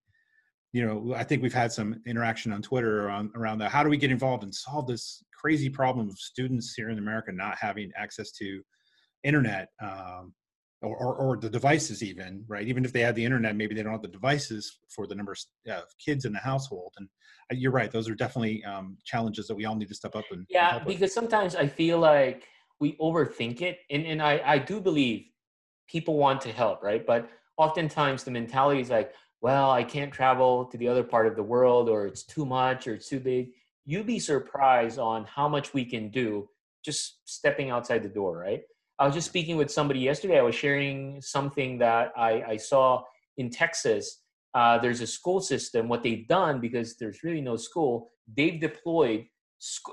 you 0.72 0.84
know 0.84 1.14
i 1.14 1.22
think 1.22 1.42
we've 1.42 1.52
had 1.52 1.70
some 1.70 2.00
interaction 2.06 2.52
on 2.52 2.62
twitter 2.62 3.06
around 3.06 3.30
around 3.34 3.58
that. 3.58 3.70
How 3.70 3.82
do 3.82 3.90
we 3.90 3.96
get 3.96 4.10
involved 4.10 4.42
and 4.42 4.54
solve 4.54 4.86
this 4.86 5.22
crazy 5.38 5.68
problem 5.68 6.08
of 6.08 6.18
students 6.18 6.74
here 6.74 6.90
in 6.90 6.98
America 6.98 7.32
not 7.32 7.58
having 7.58 7.90
access 7.96 8.30
to 8.32 8.62
internet 9.24 9.68
um, 9.82 10.32
or, 10.82 10.96
or, 10.96 11.14
or, 11.14 11.36
the 11.36 11.50
devices 11.50 12.02
even 12.02 12.44
right? 12.48 12.66
Even 12.66 12.84
if 12.84 12.92
they 12.92 13.00
have 13.00 13.14
the 13.14 13.24
internet 13.24 13.56
maybe 13.56 13.74
they 13.74 13.82
don't 13.82 13.92
have 13.92 14.02
the 14.02 14.08
devices 14.08 14.78
for 14.88 15.06
the 15.06 15.14
number 15.14 15.32
of 15.32 15.84
kids 16.04 16.24
in 16.24 16.32
the 16.32 16.38
household. 16.38 16.92
And 16.96 17.08
uh, 17.50 17.54
you're 17.54 17.72
right 17.72 17.90
those 17.90 18.08
are 18.08 18.14
definitely 18.14 18.64
um, 18.64 18.96
challenges 19.04 19.46
that 19.48 19.54
we 19.54 19.64
all 19.64 19.76
need 19.76 19.88
to 19.88 19.94
step 19.94 20.16
up 20.16 20.24
and 20.30 20.46
yeah 20.48 20.76
and 20.76 20.86
because 20.86 21.00
with. 21.00 21.12
sometimes 21.12 21.54
i 21.56 21.66
feel 21.66 21.98
like 21.98 22.44
we 22.80 22.96
overthink 23.00 23.60
it 23.60 23.78
and, 23.90 24.04
and 24.06 24.20
I, 24.20 24.42
I 24.44 24.58
do 24.58 24.80
believe 24.80 25.26
people 25.86 26.16
want 26.16 26.40
to 26.42 26.52
help 26.52 26.82
right? 26.82 27.06
But 27.06 27.28
oftentimes 27.58 28.24
the 28.24 28.30
mentality 28.30 28.80
is 28.80 28.90
like 28.90 29.12
well 29.42 29.70
i 29.70 29.84
can't 29.84 30.12
travel 30.12 30.64
to 30.64 30.78
the 30.78 30.88
other 30.88 31.04
part 31.04 31.26
of 31.26 31.36
the 31.36 31.42
world 31.42 31.88
or 31.88 32.06
it's 32.06 32.24
too 32.24 32.46
much 32.46 32.86
or 32.86 32.94
it's 32.94 33.08
too 33.08 33.20
big 33.20 33.50
you'd 33.84 34.06
be 34.06 34.18
surprised 34.18 34.98
on 34.98 35.24
how 35.24 35.48
much 35.48 35.74
we 35.74 35.84
can 35.84 36.08
do 36.10 36.48
just 36.84 37.20
stepping 37.24 37.70
outside 37.70 38.02
the 38.02 38.08
door, 38.08 38.36
right? 38.36 38.62
I 38.98 39.06
was 39.06 39.14
just 39.14 39.28
speaking 39.28 39.56
with 39.56 39.70
somebody 39.70 40.00
yesterday. 40.00 40.38
I 40.38 40.42
was 40.42 40.54
sharing 40.54 41.20
something 41.20 41.78
that 41.78 42.12
I, 42.16 42.42
I 42.42 42.56
saw 42.56 43.02
in 43.36 43.50
Texas. 43.50 44.22
Uh, 44.54 44.78
there's 44.78 45.00
a 45.00 45.06
school 45.06 45.40
system. 45.40 45.88
What 45.88 46.02
they've 46.02 46.26
done, 46.28 46.60
because 46.60 46.96
there's 46.96 47.22
really 47.22 47.40
no 47.40 47.56
school, 47.56 48.10
they've 48.36 48.60
deployed, 48.60 49.24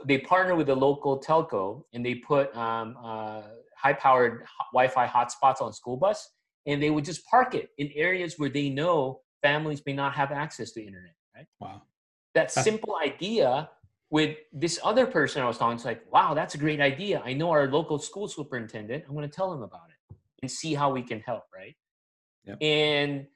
they 0.06 0.20
partner 0.20 0.56
with 0.56 0.70
a 0.70 0.76
local 0.76 1.20
telco 1.20 1.84
and 1.94 2.06
they 2.06 2.16
put 2.16 2.56
um, 2.56 2.98
uh, 3.04 3.42
high 3.78 3.94
powered 3.94 4.44
Wi 4.74 4.88
Fi 4.88 5.08
hotspots 5.08 5.62
on 5.62 5.74
school 5.74 5.96
bus 5.96 6.28
and 6.66 6.82
they 6.82 6.90
would 6.90 7.06
just 7.06 7.26
park 7.26 7.56
it 7.56 7.70
in 7.78 7.90
areas 7.96 8.36
where 8.38 8.50
they 8.50 8.70
know 8.70 9.22
families 9.42 9.82
may 9.86 9.94
not 9.94 10.14
have 10.14 10.32
access 10.32 10.72
to 10.72 10.86
internet, 10.86 11.16
right? 11.36 11.48
Wow. 11.60 11.82
That 12.36 12.52
simple 12.52 12.98
idea 13.04 13.70
with 14.12 14.38
this 14.54 14.80
other 14.84 15.06
person 15.06 15.42
I 15.42 15.48
was 15.48 15.58
talking 15.58 15.78
to, 15.78 15.86
like, 15.86 16.02
wow, 16.12 16.34
that's 16.34 16.56
a 16.56 16.58
great 16.58 16.80
idea. 16.80 17.22
I 17.24 17.34
know 17.34 17.50
our 17.52 17.68
local 17.68 18.00
school 18.00 18.28
superintendent. 18.28 19.04
I'm 19.08 19.16
going 19.16 19.28
to 19.30 19.36
tell 19.36 19.54
him 19.54 19.62
about 19.62 19.90
it 19.90 20.16
and 20.42 20.50
see 20.50 20.74
how 20.74 20.92
we 20.92 21.02
can 21.02 21.20
help, 21.22 21.44
right? 21.56 21.76
Yep. 22.46 22.58
And 22.62 23.28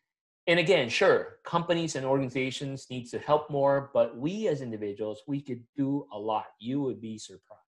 and 0.46 0.60
again, 0.60 0.90
sure, 0.90 1.40
companies 1.46 1.96
and 1.96 2.06
organizations 2.06 2.88
need 2.90 3.06
to 3.12 3.20
help 3.20 3.50
more, 3.50 3.92
but 3.94 4.18
we 4.18 4.50
as 4.50 4.62
individuals, 4.62 5.22
we 5.26 5.40
could 5.40 5.64
do 5.78 6.06
a 6.12 6.20
lot. 6.20 6.48
You 6.60 6.82
would 6.82 7.00
be 7.00 7.18
surprised. 7.18 7.62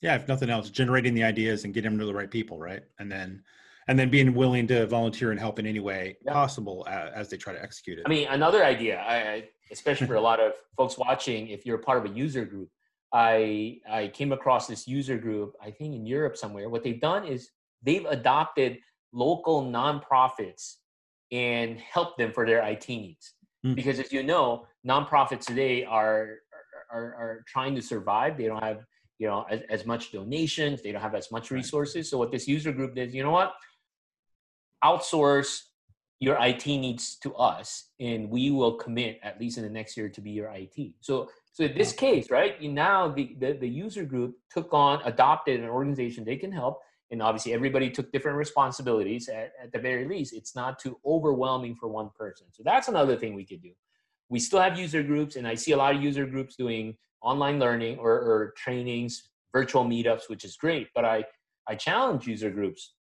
Yeah, 0.00 0.14
if 0.16 0.26
nothing 0.26 0.48
else, 0.48 0.70
generating 0.70 1.14
the 1.14 1.24
ideas 1.24 1.64
and 1.64 1.74
getting 1.74 1.90
them 1.90 1.98
to 2.00 2.06
the 2.06 2.14
right 2.14 2.30
people, 2.30 2.58
right? 2.58 2.82
And 2.98 3.12
then 3.12 3.42
and 3.88 3.98
then 3.98 4.10
being 4.10 4.34
willing 4.34 4.66
to 4.68 4.86
volunteer 4.86 5.30
and 5.30 5.40
help 5.40 5.58
in 5.58 5.66
any 5.66 5.80
way 5.80 6.16
yeah. 6.24 6.32
possible 6.32 6.86
as, 6.88 7.12
as, 7.14 7.28
they 7.28 7.36
try 7.36 7.52
to 7.52 7.62
execute 7.62 7.98
it. 7.98 8.04
I 8.06 8.08
mean, 8.08 8.28
another 8.28 8.64
idea, 8.64 9.00
I, 9.00 9.48
especially 9.70 10.06
for 10.06 10.14
a 10.14 10.20
lot 10.20 10.40
of 10.40 10.52
folks 10.76 10.96
watching, 10.96 11.48
if 11.48 11.66
you're 11.66 11.78
part 11.78 11.98
of 11.98 12.10
a 12.10 12.14
user 12.14 12.44
group, 12.44 12.68
I 13.12 13.80
I 13.90 14.08
came 14.08 14.32
across 14.32 14.66
this 14.66 14.88
user 14.88 15.18
group, 15.18 15.54
I 15.60 15.70
think 15.70 15.94
in 15.94 16.06
Europe 16.06 16.36
somewhere. 16.36 16.68
What 16.68 16.82
they've 16.82 17.00
done 17.00 17.26
is 17.26 17.50
they've 17.82 18.06
adopted 18.06 18.78
local 19.12 19.64
nonprofits 19.64 20.76
and 21.30 21.78
helped 21.78 22.18
them 22.18 22.32
for 22.32 22.46
their 22.46 22.62
IT 22.62 22.88
needs. 22.88 23.34
Mm. 23.66 23.74
Because 23.74 23.98
as 24.00 24.12
you 24.12 24.22
know, 24.22 24.66
nonprofits 24.86 25.44
today 25.46 25.84
are, 25.84 26.36
are 26.90 27.14
are 27.14 27.44
trying 27.46 27.74
to 27.74 27.82
survive. 27.82 28.38
They 28.38 28.46
don't 28.46 28.62
have 28.62 28.84
you 29.18 29.28
know 29.28 29.44
as, 29.50 29.60
as 29.68 29.84
much 29.84 30.12
donations. 30.12 30.82
They 30.82 30.92
don't 30.92 31.02
have 31.02 31.14
as 31.14 31.30
much 31.30 31.50
resources. 31.50 32.08
So 32.08 32.16
what 32.16 32.32
this 32.32 32.48
user 32.48 32.72
group 32.72 32.94
did, 32.94 33.12
you 33.12 33.22
know 33.22 33.30
what? 33.30 33.52
Outsource 34.84 35.62
your 36.20 36.36
IT 36.40 36.66
needs 36.66 37.16
to 37.16 37.34
us, 37.34 37.88
and 37.98 38.30
we 38.30 38.52
will 38.52 38.74
commit 38.74 39.18
at 39.24 39.40
least 39.40 39.58
in 39.58 39.64
the 39.64 39.70
next 39.70 39.96
year 39.96 40.08
to 40.08 40.20
be 40.20 40.30
your 40.30 40.52
IT. 40.54 40.92
So 41.00 41.28
so 41.52 41.64
in 41.64 41.76
this 41.76 41.92
case, 41.92 42.30
right, 42.30 42.60
now 42.62 43.08
the, 43.08 43.36
the, 43.38 43.52
the 43.52 43.68
user 43.68 44.04
group 44.04 44.36
took 44.50 44.72
on, 44.72 45.02
adopted 45.04 45.60
an 45.60 45.68
organization 45.68 46.24
they 46.24 46.36
can 46.36 46.50
help, 46.50 46.80
and 47.10 47.20
obviously 47.20 47.52
everybody 47.52 47.90
took 47.90 48.10
different 48.10 48.38
responsibilities. 48.38 49.28
At, 49.28 49.52
at 49.62 49.70
the 49.70 49.78
very 49.78 50.06
least, 50.06 50.32
it's 50.32 50.56
not 50.56 50.78
too 50.78 50.98
overwhelming 51.04 51.76
for 51.76 51.88
one 51.88 52.08
person. 52.18 52.46
So 52.52 52.62
that's 52.64 52.88
another 52.88 53.16
thing 53.16 53.34
we 53.34 53.44
could 53.44 53.62
do. 53.62 53.72
We 54.30 54.38
still 54.38 54.60
have 54.60 54.78
user 54.78 55.02
groups, 55.02 55.36
and 55.36 55.46
I 55.46 55.54
see 55.54 55.72
a 55.72 55.76
lot 55.76 55.94
of 55.94 56.02
user 56.02 56.24
groups 56.24 56.56
doing 56.56 56.96
online 57.20 57.58
learning 57.58 57.98
or, 57.98 58.12
or 58.12 58.54
trainings, 58.56 59.28
virtual 59.52 59.84
meetups, 59.84 60.28
which 60.28 60.46
is 60.46 60.56
great. 60.56 60.88
But 60.94 61.04
I, 61.04 61.22
I 61.68 61.74
challenge 61.74 62.26
user 62.26 62.48
groups: 62.48 62.94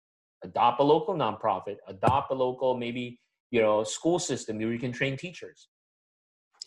adopt 0.42 0.80
a 0.80 0.84
local 0.84 1.14
nonprofit, 1.14 1.76
adopt 1.86 2.30
a 2.30 2.34
local 2.34 2.76
maybe 2.76 3.20
you 3.50 3.60
know 3.60 3.84
school 3.84 4.18
system 4.18 4.58
where 4.58 4.72
you 4.72 4.78
can 4.78 4.92
train 4.92 5.16
teachers 5.16 5.68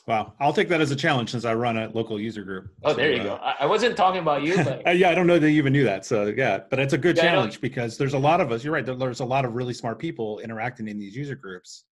Wow, 0.05 0.33
I'll 0.41 0.51
take 0.51 0.67
that 0.67 0.81
as 0.81 0.91
a 0.91 0.97
challenge 0.97 1.31
since 1.31 1.45
I 1.45 1.53
run 1.53 1.77
a 1.77 1.89
local 1.93 2.19
user 2.19 2.43
group. 2.43 2.67
Oh, 2.83 2.91
so, 2.91 2.97
there 2.97 3.13
you 3.13 3.21
uh, 3.21 3.23
go. 3.23 3.35
I 3.35 3.65
wasn't 3.65 3.95
talking 3.95 4.19
about 4.19 4.43
you, 4.43 4.57
but 4.57 4.85
uh, 4.85 4.91
yeah, 4.91 5.09
I 5.09 5.15
don't 5.15 5.27
know 5.27 5.39
that 5.39 5.49
you 5.49 5.57
even 5.57 5.71
knew 5.71 5.85
that. 5.85 6.05
So 6.05 6.33
yeah, 6.35 6.59
but 6.69 6.79
it's 6.79 6.91
a 6.91 6.97
good 6.97 7.15
yeah, 7.15 7.23
challenge 7.23 7.61
because 7.61 7.97
there's 7.97 8.13
a 8.13 8.19
lot 8.19 8.41
of 8.41 8.51
us. 8.51 8.65
You're 8.65 8.73
right. 8.73 8.85
There's 8.85 9.21
a 9.21 9.25
lot 9.25 9.45
of 9.45 9.53
really 9.53 9.73
smart 9.73 9.99
people 9.99 10.39
interacting 10.39 10.89
in 10.89 10.99
these 10.99 11.15
user 11.15 11.35
groups, 11.35 11.85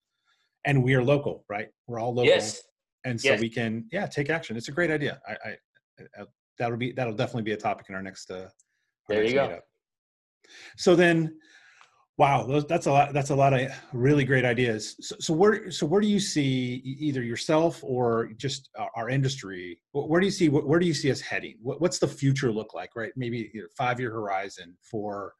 and 0.65 0.83
we 0.83 0.93
are 0.93 1.03
local, 1.03 1.45
right? 1.50 1.69
We're 1.88 2.00
all 2.00 2.13
local, 2.13 2.25
yes. 2.25 2.61
and 3.05 3.19
so 3.19 3.29
yes. 3.29 3.39
we 3.39 3.50
can 3.50 3.85
yeah 3.93 4.07
take 4.07 4.29
action. 4.29 4.57
It's 4.57 4.67
a 4.67 4.73
great 4.73 4.91
idea. 4.91 5.21
I, 5.25 5.31
I, 5.31 5.55
I 6.21 6.25
that'll 6.59 6.77
be 6.77 6.91
that'll 6.91 7.15
definitely 7.15 7.43
be 7.43 7.53
a 7.53 7.57
topic 7.57 7.85
in 7.88 7.95
our 7.95 8.03
next. 8.03 8.29
Uh, 8.29 8.35
our 8.35 8.50
there 9.07 9.19
next 9.21 9.31
you 9.31 9.39
go. 9.39 9.47
Meetup. 9.47 9.59
So 10.75 10.97
then, 10.97 11.33
Wow, 12.21 12.43
those, 12.43 12.67
that's 12.67 12.85
a 12.85 12.91
lot. 12.91 13.13
That's 13.13 13.31
a 13.31 13.35
lot 13.35 13.51
of 13.51 13.71
really 13.93 14.23
great 14.23 14.45
ideas. 14.45 14.95
So, 15.01 15.15
so, 15.19 15.33
where 15.33 15.71
so 15.71 15.87
where 15.87 15.99
do 15.99 16.07
you 16.07 16.19
see 16.19 16.79
either 16.99 17.23
yourself 17.23 17.83
or 17.83 18.29
just 18.37 18.69
our 18.95 19.09
industry? 19.09 19.81
Where 19.91 20.21
do 20.21 20.27
you 20.27 20.31
see 20.31 20.47
where 20.47 20.77
do 20.77 20.85
you 20.85 20.93
see 20.93 21.09
us 21.09 21.19
heading? 21.19 21.55
What's 21.63 21.97
the 21.97 22.07
future 22.07 22.51
look 22.51 22.75
like? 22.75 22.95
Right, 22.95 23.11
maybe 23.15 23.51
five 23.75 23.99
year 23.99 24.11
horizon 24.11 24.77
for 24.83 25.33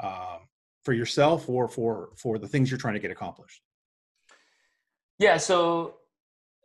um, 0.00 0.40
for 0.84 0.92
yourself 0.92 1.48
or 1.48 1.66
for 1.68 2.10
for 2.18 2.36
the 2.36 2.46
things 2.46 2.70
you're 2.70 2.76
trying 2.76 2.98
to 3.00 3.00
get 3.00 3.10
accomplished. 3.10 3.62
Yeah. 5.18 5.38
So 5.38 5.94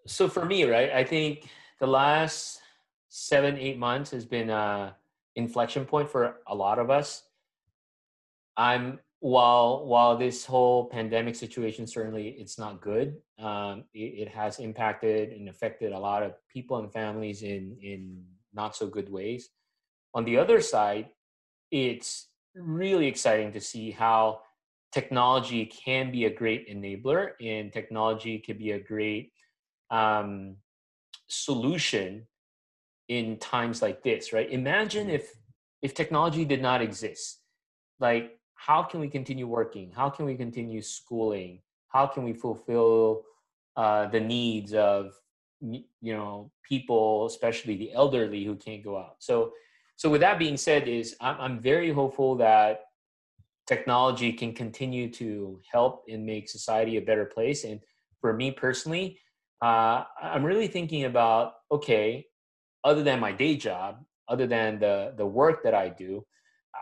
so 0.05 0.27
for 0.27 0.43
me, 0.43 0.65
right, 0.65 0.91
I 0.91 1.05
think 1.05 1.47
the 1.79 1.87
last 1.87 2.59
seven 3.07 3.57
eight 3.57 3.79
months 3.79 4.11
has 4.11 4.25
been 4.25 4.49
a 4.49 4.97
inflection 5.37 5.85
point 5.85 6.09
for 6.09 6.41
a 6.45 6.53
lot 6.53 6.77
of 6.77 6.89
us. 6.89 7.23
I'm 8.57 8.99
while 9.25 9.87
while 9.87 10.15
this 10.15 10.45
whole 10.45 10.85
pandemic 10.85 11.35
situation 11.35 11.87
certainly 11.87 12.27
it's 12.37 12.59
not 12.59 12.79
good 12.79 13.15
um, 13.39 13.83
it, 13.91 14.21
it, 14.21 14.29
has 14.29 14.59
impacted 14.59 15.31
and 15.31 15.49
affected 15.49 15.93
a 15.93 15.97
lot 15.97 16.21
of 16.21 16.33
people 16.47 16.77
and 16.77 16.93
families 16.93 17.41
in 17.41 17.75
in 17.81 18.23
not 18.53 18.75
so 18.75 18.85
good 18.85 19.09
ways. 19.09 19.49
On 20.13 20.25
the 20.25 20.37
other 20.37 20.61
side 20.61 21.07
it's 21.71 22.27
really 22.53 23.07
exciting 23.07 23.51
to 23.53 23.59
see 23.59 23.89
how 23.89 24.41
technology 24.91 25.65
can 25.65 26.11
be 26.11 26.25
a 26.25 26.29
great 26.41 26.69
enabler 26.69 27.31
and 27.41 27.73
technology 27.73 28.37
can 28.37 28.59
be 28.59 28.73
a 28.73 28.79
great 28.79 29.31
um, 29.89 30.55
solution 31.25 32.27
in 33.07 33.39
times 33.39 33.81
like 33.81 34.03
this 34.03 34.31
right? 34.31 34.51
Imagine 34.51 35.09
if 35.09 35.33
if 35.81 35.95
technology 35.95 36.45
did 36.45 36.61
not 36.61 36.83
exist. 36.83 37.41
Like 37.99 38.37
how 38.65 38.81
can 38.81 38.99
we 38.99 39.07
continue 39.07 39.47
working? 39.47 39.91
How 39.95 40.09
can 40.09 40.25
we 40.25 40.35
continue 40.35 40.81
schooling? 40.81 41.61
How 41.89 42.07
can 42.07 42.23
we 42.23 42.33
fulfill 42.33 43.23
uh, 43.75 44.07
the 44.07 44.19
needs 44.19 44.73
of 44.73 45.13
you 45.61 45.83
know 46.01 46.51
people, 46.67 47.27
especially 47.27 47.75
the 47.77 47.93
elderly 47.93 48.43
who 48.43 48.55
can't 48.55 48.83
go 48.83 48.97
out? 48.97 49.17
So, 49.19 49.51
so 49.97 50.09
with 50.09 50.21
that 50.21 50.39
being 50.39 50.57
said, 50.57 50.87
is 50.87 51.15
I'm, 51.21 51.35
I'm 51.39 51.59
very 51.59 51.91
hopeful 51.91 52.35
that 52.37 52.85
technology 53.67 54.33
can 54.33 54.51
continue 54.53 55.11
to 55.11 55.61
help 55.71 56.03
and 56.09 56.25
make 56.25 56.49
society 56.49 56.97
a 56.97 57.01
better 57.01 57.25
place. 57.25 57.65
And 57.65 57.79
for 58.19 58.33
me 58.33 58.49
personally, 58.49 59.19
uh, 59.61 60.03
I'm 60.21 60.43
really 60.43 60.67
thinking 60.67 61.03
about 61.03 61.53
okay, 61.71 62.25
other 62.83 63.03
than 63.03 63.19
my 63.19 63.31
day 63.31 63.57
job, 63.57 64.03
other 64.27 64.47
than 64.47 64.79
the 64.79 65.13
the 65.15 65.25
work 65.25 65.61
that 65.63 65.75
I 65.75 65.89
do, 65.89 66.25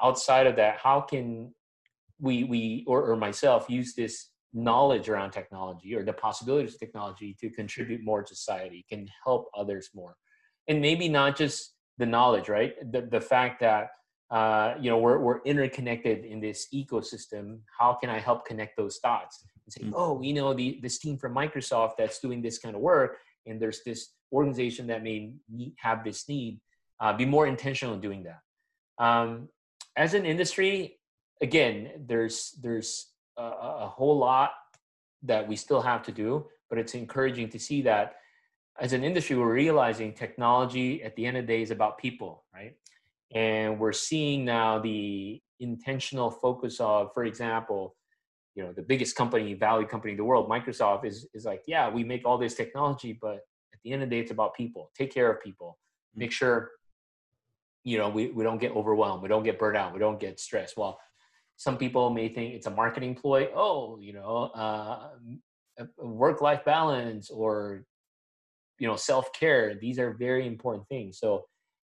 outside 0.01 0.47
of 0.47 0.55
that, 0.55 0.77
how 0.77 1.01
can 1.01 1.53
we 2.23 2.43
we 2.45 2.83
or, 2.87 3.11
or 3.11 3.15
myself 3.15 3.69
use 3.69 3.93
this 3.93 4.29
knowledge 4.53 5.09
around 5.09 5.31
technology 5.31 5.95
or 5.95 6.03
the 6.03 6.13
possibilities 6.13 6.73
of 6.73 6.79
technology 6.79 7.35
to 7.41 7.49
contribute 7.49 8.01
more 8.03 8.23
to 8.23 8.35
society 8.35 8.85
can 8.89 9.07
help 9.25 9.49
others 9.57 9.89
more. 9.93 10.15
And 10.67 10.79
maybe 10.79 11.09
not 11.09 11.35
just 11.35 11.73
the 11.97 12.05
knowledge 12.05 12.49
right? 12.49 12.73
The, 12.91 13.01
the 13.01 13.21
fact 13.21 13.59
that 13.59 13.89
uh, 14.31 14.75
you 14.79 14.89
know 14.89 14.97
we're, 14.97 15.19
we're 15.19 15.41
interconnected 15.43 16.25
in 16.25 16.39
this 16.39 16.67
ecosystem. 16.73 17.59
How 17.77 17.93
can 17.93 18.09
i 18.09 18.19
help 18.19 18.45
connect 18.47 18.77
those 18.77 18.97
dots 18.99 19.45
and 19.65 19.73
say 19.73 19.81
mm-hmm. 19.83 19.93
oh 19.95 20.21
you 20.21 20.33
know 20.33 20.53
the, 20.53 20.79
this 20.81 20.97
team 20.97 21.17
from 21.17 21.35
microsoft 21.35 21.93
that's 21.99 22.19
doing 22.19 22.41
this 22.41 22.57
kind 22.57 22.75
of 22.75 22.81
work 22.81 23.17
and 23.45 23.61
there's 23.61 23.81
this 23.85 24.13
organization 24.31 24.87
that 24.87 25.03
may 25.03 25.33
need, 25.49 25.73
have 25.77 26.03
this 26.03 26.27
need 26.27 26.59
uh, 26.99 27.13
be 27.13 27.25
more 27.25 27.47
intentional 27.47 27.93
in 27.93 28.01
doing 28.01 28.23
that. 28.23 28.39
Um, 29.03 29.49
as 29.97 30.13
an 30.13 30.25
industry 30.25 30.97
again, 31.41 31.91
there's 32.05 32.57
there's 32.61 33.07
a, 33.37 33.43
a 33.43 33.87
whole 33.87 34.17
lot 34.17 34.51
that 35.23 35.47
we 35.47 35.55
still 35.55 35.81
have 35.81 36.03
to 36.03 36.11
do, 36.11 36.45
but 36.69 36.77
it's 36.77 36.95
encouraging 36.95 37.49
to 37.49 37.59
see 37.59 37.81
that 37.83 38.15
as 38.79 38.93
an 38.93 39.03
industry, 39.03 39.37
we're 39.37 39.53
realizing 39.53 40.13
technology 40.13 41.03
at 41.03 41.15
the 41.15 41.25
end 41.25 41.37
of 41.37 41.45
the 41.45 41.53
day 41.53 41.61
is 41.61 41.71
about 41.71 41.97
people, 41.97 42.43
right? 42.53 42.75
And 43.33 43.79
we're 43.79 43.93
seeing 43.93 44.45
now 44.45 44.79
the 44.79 45.41
intentional 45.59 46.31
focus 46.31 46.79
of, 46.79 47.13
for 47.13 47.25
example, 47.25 47.95
you 48.55 48.63
know, 48.63 48.71
the 48.73 48.81
biggest 48.81 49.15
company, 49.15 49.53
value 49.53 49.87
company 49.87 50.11
in 50.11 50.17
the 50.17 50.23
world, 50.23 50.49
Microsoft, 50.49 51.05
is 51.05 51.27
is 51.33 51.45
like, 51.45 51.63
yeah, 51.67 51.89
we 51.89 52.03
make 52.03 52.25
all 52.25 52.37
this 52.37 52.55
technology, 52.55 53.17
but 53.19 53.37
at 53.73 53.79
the 53.83 53.91
end 53.91 54.03
of 54.03 54.09
the 54.09 54.15
day, 54.15 54.21
it's 54.21 54.31
about 54.31 54.53
people. 54.53 54.91
Take 54.95 55.11
care 55.13 55.31
of 55.31 55.41
people. 55.41 55.79
Mm. 56.15 56.19
Make 56.19 56.31
sure, 56.31 56.71
you 57.83 57.97
know, 57.97 58.09
we, 58.09 58.29
we 58.29 58.43
don't 58.43 58.59
get 58.59 58.71
overwhelmed, 58.75 59.23
we 59.23 59.29
don't 59.29 59.43
get 59.43 59.57
burnt 59.57 59.77
out, 59.77 59.93
we 59.93 59.99
don't 59.99 60.19
get 60.19 60.39
stressed. 60.39 60.77
Well, 60.77 60.99
some 61.63 61.77
people 61.77 62.09
may 62.09 62.27
think 62.27 62.53
it's 62.53 62.67
a 62.67 62.71
marketing 62.71 63.15
ploy. 63.15 63.47
Oh, 63.55 63.97
you 63.97 64.11
know, 64.11 64.51
uh, 64.53 65.11
work-life 65.97 66.65
balance 66.65 67.29
or 67.29 67.85
you 68.79 68.87
know 68.87 68.97
self-care. 68.97 69.75
These 69.75 69.97
are 69.97 70.11
very 70.11 70.45
important 70.45 70.85
things. 70.89 71.19
So 71.19 71.45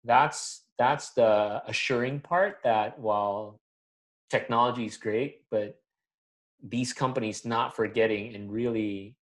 that's 0.03 0.65
that's 0.77 1.13
the 1.13 1.61
assuring 1.67 2.19
part 2.19 2.57
that 2.65 2.99
while 2.99 3.61
technology 4.29 4.85
is 4.85 4.97
great, 4.97 5.43
but 5.49 5.79
these 6.61 6.91
companies 6.91 7.45
not 7.45 7.73
forgetting 7.73 8.35
and 8.35 8.51
really 8.51 9.15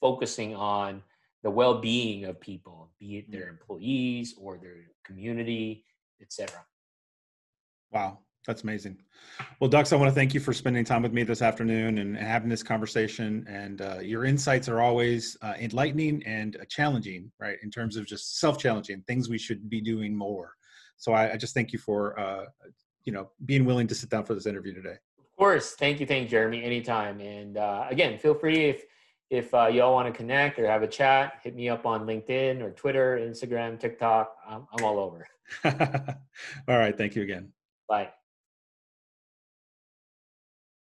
focusing 0.00 0.56
on 0.56 1.02
the 1.44 1.50
well-being 1.50 2.24
of 2.24 2.40
people, 2.40 2.90
be 2.98 3.18
it 3.18 3.30
their 3.30 3.46
mm. 3.46 3.50
employees 3.50 4.34
or 4.40 4.58
their 4.58 4.90
community, 5.04 5.84
etc. 6.20 6.64
Wow, 7.92 8.18
that's 8.48 8.62
amazing. 8.62 8.96
Well, 9.60 9.68
Dux, 9.68 9.92
I 9.92 9.96
want 9.96 10.08
to 10.08 10.14
thank 10.14 10.32
you 10.32 10.40
for 10.40 10.54
spending 10.54 10.82
time 10.82 11.02
with 11.02 11.12
me 11.12 11.22
this 11.22 11.42
afternoon 11.42 11.98
and 11.98 12.16
having 12.16 12.48
this 12.48 12.62
conversation. 12.62 13.44
And 13.46 13.82
uh, 13.82 13.98
your 14.00 14.24
insights 14.24 14.70
are 14.70 14.80
always 14.80 15.36
uh, 15.42 15.52
enlightening 15.60 16.22
and 16.24 16.56
uh, 16.56 16.64
challenging, 16.66 17.30
right? 17.38 17.58
In 17.62 17.70
terms 17.70 17.98
of 17.98 18.06
just 18.06 18.40
self-challenging 18.40 19.04
things 19.06 19.28
we 19.28 19.36
should 19.36 19.68
be 19.68 19.82
doing 19.82 20.16
more. 20.16 20.54
So 20.96 21.12
I, 21.12 21.34
I 21.34 21.36
just 21.36 21.52
thank 21.52 21.74
you 21.74 21.78
for, 21.78 22.18
uh, 22.18 22.46
you 23.04 23.12
know, 23.12 23.28
being 23.44 23.66
willing 23.66 23.86
to 23.86 23.94
sit 23.94 24.08
down 24.08 24.24
for 24.24 24.32
this 24.32 24.46
interview 24.46 24.72
today. 24.72 24.96
Of 25.18 25.36
course, 25.36 25.74
thank 25.74 26.00
you, 26.00 26.06
thank 26.06 26.22
you, 26.22 26.28
Jeremy. 26.30 26.64
Anytime. 26.64 27.20
And 27.20 27.58
uh, 27.58 27.84
again, 27.90 28.18
feel 28.18 28.34
free 28.34 28.70
if 28.70 28.84
if 29.28 29.52
uh, 29.52 29.66
y'all 29.66 29.92
want 29.92 30.06
to 30.10 30.16
connect 30.16 30.58
or 30.58 30.66
have 30.66 30.82
a 30.82 30.88
chat, 30.88 31.34
hit 31.44 31.54
me 31.54 31.68
up 31.68 31.84
on 31.84 32.06
LinkedIn 32.06 32.62
or 32.62 32.70
Twitter, 32.70 33.18
Instagram, 33.20 33.78
TikTok. 33.78 34.34
I'm, 34.48 34.66
I'm 34.72 34.82
all 34.82 34.98
over. 34.98 35.26
all 35.64 36.78
right. 36.78 36.96
Thank 36.96 37.14
you 37.14 37.20
again. 37.24 37.52
Bye. 37.86 38.08